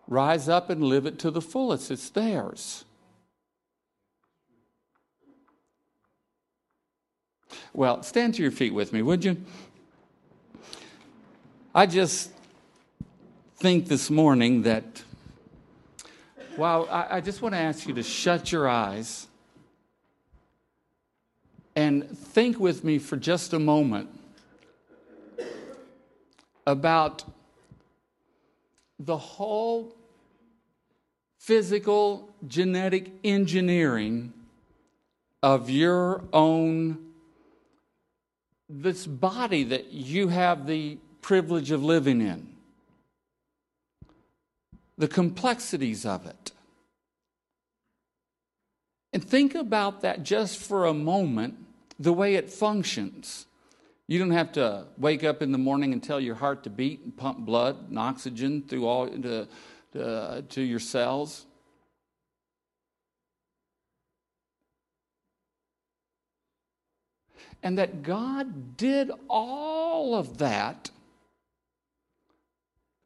Rise 0.08 0.50
up 0.50 0.72
and 0.72 0.84
live 0.84 1.06
it 1.06 1.20
to 1.20 1.30
the 1.30 1.42
fullest. 1.42 1.92
It's 1.92 2.10
theirs. 2.10 2.84
Well, 7.74 8.02
stand 8.02 8.34
to 8.36 8.42
your 8.42 8.52
feet 8.52 8.74
with 8.74 8.92
me, 8.92 9.04
would 9.04 9.24
you? 9.24 9.38
I 11.76 11.86
just 11.86 12.32
think 13.64 13.88
this 13.88 14.10
morning 14.10 14.64
that, 14.64 14.84
wow, 16.58 16.84
I, 16.84 17.16
I 17.16 17.22
just 17.22 17.42
want 17.42 17.56
to 17.56 17.60
ask 17.60 17.88
you 17.88 17.94
to 17.94 18.04
shut 18.04 18.52
your 18.52 18.68
eyes 18.68 19.26
and 21.74 22.06
think 22.10 22.60
with 22.60 22.84
me 22.84 23.00
for 23.00 23.16
just 23.16 23.54
a 23.54 23.60
moment 23.60 24.10
about 26.68 27.24
the 29.00 29.16
whole 29.16 29.96
physical 31.38 32.36
genetic 32.46 33.12
engineering 33.24 34.34
of 35.42 35.70
your 35.70 36.22
own 36.34 36.98
this 38.68 39.08
body 39.08 39.64
that 39.64 39.94
you 39.94 40.28
have 40.28 40.68
the 40.68 40.98
privilege 41.22 41.72
of 41.72 41.82
living 41.82 42.20
in 42.20 42.53
the 44.98 45.08
complexities 45.08 46.06
of 46.06 46.26
it. 46.26 46.52
And 49.12 49.24
think 49.24 49.54
about 49.54 50.02
that 50.02 50.24
just 50.24 50.58
for 50.58 50.86
a 50.86 50.94
moment, 50.94 51.56
the 52.00 52.14
way 52.14 52.36
it 52.36 52.50
functions. 52.50 53.46
You 54.08 54.20
don't 54.20 54.32
have 54.32 54.52
to 54.54 54.88
wake 54.98 55.24
up 55.24 55.42
in 55.42 55.52
the 55.52 55.58
morning 55.58 55.94
and 55.94 56.04
tell 56.04 56.20
your 56.20 56.36
heart 56.36 56.64
to 56.64 56.70
beat 56.70 57.02
and 57.04 57.16
pump 57.16 57.40
blood 57.40 57.90
and 57.90 57.98
oxygen 57.98 58.64
through 58.68 58.86
all 58.86 59.08
to, 59.08 59.48
to, 59.94 60.46
to 60.50 60.62
your 60.62 60.80
cells. 60.80 61.46
And 67.62 67.78
that 67.78 68.04
God 68.04 68.76
did 68.76 69.10
all 69.30 70.16
of 70.16 70.40
that, 70.40 70.90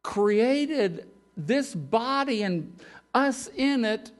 created 0.02 1.06
this 1.38 1.74
body 1.74 2.42
and 2.42 2.76
us 3.14 3.48
in 3.56 3.84
it 3.84 4.10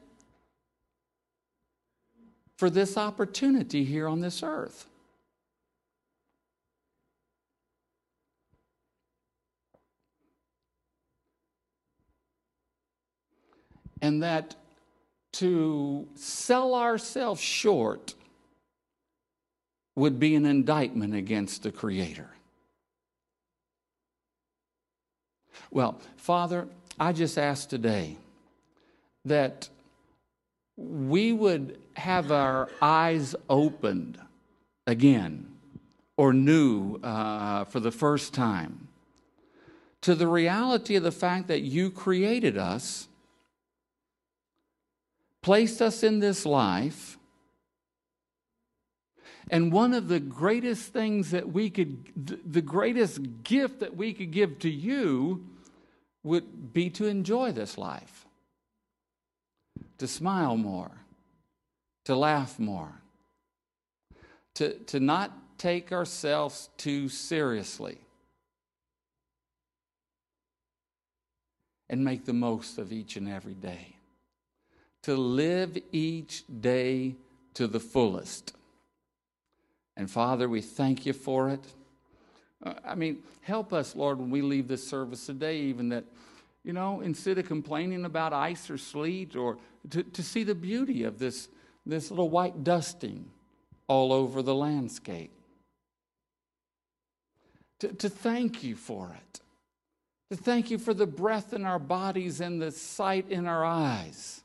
for 2.57 2.71
this 2.71 2.97
opportunity 2.97 3.85
here 3.85 4.09
on 4.09 4.21
this 4.21 4.43
earth. 4.43 4.87
And 14.01 14.23
that 14.23 14.55
to 15.33 16.09
sell 16.15 16.75
ourselves 16.75 17.41
short 17.41 18.15
would 19.97 20.21
be 20.21 20.37
an 20.37 20.47
indictment 20.47 21.15
against 21.15 21.65
the 21.65 21.73
Creator. 21.73 22.31
Well, 25.73 26.01
Father, 26.17 26.69
I 27.01 27.13
just 27.13 27.39
ask 27.39 27.69
today 27.69 28.17
that 29.25 29.69
we 30.77 31.33
would 31.33 31.79
have 31.95 32.33
our 32.33 32.69
eyes 32.83 33.37
opened 33.49 34.19
again 34.87 35.49
or 36.17 36.33
new 36.33 36.97
uh, 37.03 37.65
for 37.65 37.79
the 37.79 37.93
first 37.93 38.35
time 38.35 38.89
to 40.01 40.15
the 40.15 40.27
reality 40.27 40.97
of 40.97 41.03
the 41.03 41.13
fact 41.13 41.49
that 41.49 41.61
you 41.61 41.91
created 41.91 42.57
us, 42.57 43.09
placed 45.43 45.81
us 45.83 46.03
in 46.03 46.21
this 46.21 46.45
life. 46.47 47.19
And 49.51 49.73
one 49.73 49.95
of 49.95 50.09
the 50.09 50.21
greatest 50.21 50.93
things 50.93 51.31
that 51.31 51.53
we 51.53 51.71
could, 51.71 52.43
the 52.45 52.63
greatest 52.63 53.21
gift 53.45 53.81
that 53.81 53.97
we 53.97 54.13
could 54.13 54.31
give 54.31 54.59
to 54.61 54.71
you 54.71 55.45
would 56.29 56.73
be 56.73 56.91
to 56.91 57.07
enjoy 57.07 57.53
this 57.53 57.77
life, 57.77 58.27
to 59.99 60.07
smile 60.07 60.57
more, 60.57 60.91
to 62.05 62.15
laugh 62.15 62.59
more, 62.59 63.03
to, 64.55 64.75
to 64.85 65.01
not 65.01 65.59
take 65.59 65.93
ourselves 65.93 66.71
too 66.77 67.09
seriously. 67.09 67.99
and 71.91 72.05
make 72.05 72.25
the 72.25 72.33
most 72.33 72.79
of 72.79 72.93
each 72.93 73.17
and 73.17 73.29
every 73.29 73.55
day. 73.55 73.97
To 75.03 75.17
live 75.17 75.79
each 75.93 76.45
day 76.61 77.17
to 77.55 77.67
the 77.67 77.81
fullest. 77.81 78.55
And 79.97 80.11
Father, 80.11 80.49
we 80.49 80.61
thank 80.61 81.07
you 81.07 81.13
for 81.13 81.49
it. 81.49 81.65
Uh, 82.65 82.75
I 82.85 82.95
mean, 82.95 83.23
help 83.43 83.73
us, 83.73 83.95
Lord, 83.95 84.19
when 84.19 84.31
we 84.31 84.43
leave 84.43 84.69
this 84.69 84.87
service 84.87 85.27
today, 85.27 85.59
even 85.61 85.89
that, 85.91 86.05
you 86.65 86.73
know, 86.73 87.01
instead 87.01 87.39
of 87.39 87.47
complaining 87.47 88.05
about 88.05 88.33
ice 88.33 88.69
or 88.69 88.79
sleet, 88.79 89.37
or 89.37 89.59
to, 89.91 90.03
to 90.03 90.23
see 90.23 90.43
the 90.43 90.55
beauty 90.55 91.05
of 91.05 91.19
this, 91.19 91.49
this 91.87 92.11
little 92.11 92.31
white 92.31 92.65
dusting 92.65 93.31
all 93.87 94.13
over 94.13 94.43
the 94.43 94.55
landscape. 94.55 95.31
To, 97.81 97.89
to 97.89 98.09
thank 98.09 98.65
you 98.65 98.75
for 98.75 99.17
it. 99.17 99.41
To 100.31 100.37
thank 100.37 100.71
you 100.71 100.79
for 100.79 100.93
the 100.93 101.07
breath 101.07 101.53
in 101.53 101.65
our 101.65 101.79
bodies 101.79 102.41
and 102.41 102.61
the 102.61 102.73
sight 102.73 103.31
in 103.31 103.47
our 103.47 103.65
eyes. 103.65 104.43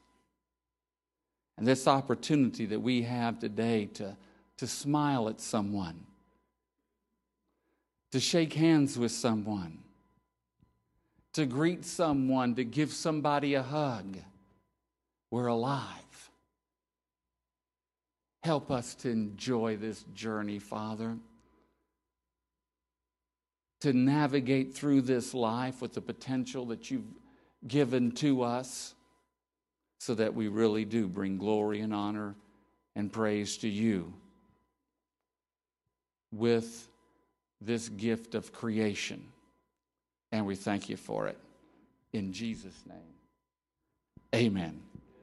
And 1.57 1.67
this 1.67 1.87
opportunity 1.87 2.65
that 2.67 2.79
we 2.79 3.01
have 3.01 3.39
today 3.39 3.87
to, 3.95 4.15
to 4.57 4.67
smile 4.67 5.27
at 5.27 5.41
someone 5.41 6.05
to 8.13 8.19
shake 8.19 8.53
hands 8.53 8.95
with 8.99 9.11
someone, 9.11 9.79
to 11.33 11.47
greet 11.47 11.83
someone, 11.83 12.53
to 12.53 12.63
give 12.63 12.93
somebody 12.93 13.55
a 13.55 13.63
hug. 13.63 14.19
We're 15.31 15.47
alive. 15.47 16.29
Help 18.43 18.69
us 18.69 18.93
to 18.93 19.09
enjoy 19.09 19.77
this 19.77 20.03
journey, 20.13 20.59
Father. 20.59 21.17
To 23.81 23.93
navigate 23.93 24.75
through 24.75 25.01
this 25.01 25.33
life 25.33 25.81
with 25.81 25.95
the 25.95 26.01
potential 26.01 26.67
that 26.67 26.91
you've 26.91 27.11
given 27.67 28.11
to 28.11 28.43
us 28.43 28.93
so 29.99 30.13
that 30.13 30.35
we 30.35 30.49
really 30.49 30.85
do 30.85 31.07
bring 31.07 31.39
glory 31.39 31.79
and 31.79 31.91
honor 31.91 32.35
and 32.95 33.11
praise 33.11 33.57
to 33.57 33.67
you 33.67 34.13
with 36.31 36.89
this 37.65 37.89
gift 37.89 38.35
of 38.35 38.51
creation. 38.51 39.23
And 40.31 40.45
we 40.45 40.55
thank 40.55 40.89
you 40.89 40.97
for 40.97 41.27
it. 41.27 41.37
In 42.11 42.33
Jesus' 42.33 42.83
name. 42.87 42.97
Amen 44.35 44.81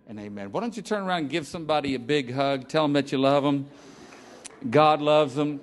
and 0.08 0.18
amen. 0.18 0.52
Why 0.52 0.60
don't 0.60 0.76
you 0.76 0.82
turn 0.82 1.02
around 1.02 1.20
and 1.20 1.30
give 1.30 1.46
somebody 1.46 1.94
a 1.94 1.98
big 1.98 2.32
hug? 2.32 2.68
Tell 2.68 2.84
them 2.84 2.92
that 2.94 3.12
you 3.12 3.18
love 3.18 3.42
them. 3.42 3.68
God 4.68 5.00
loves 5.00 5.34
them. 5.34 5.60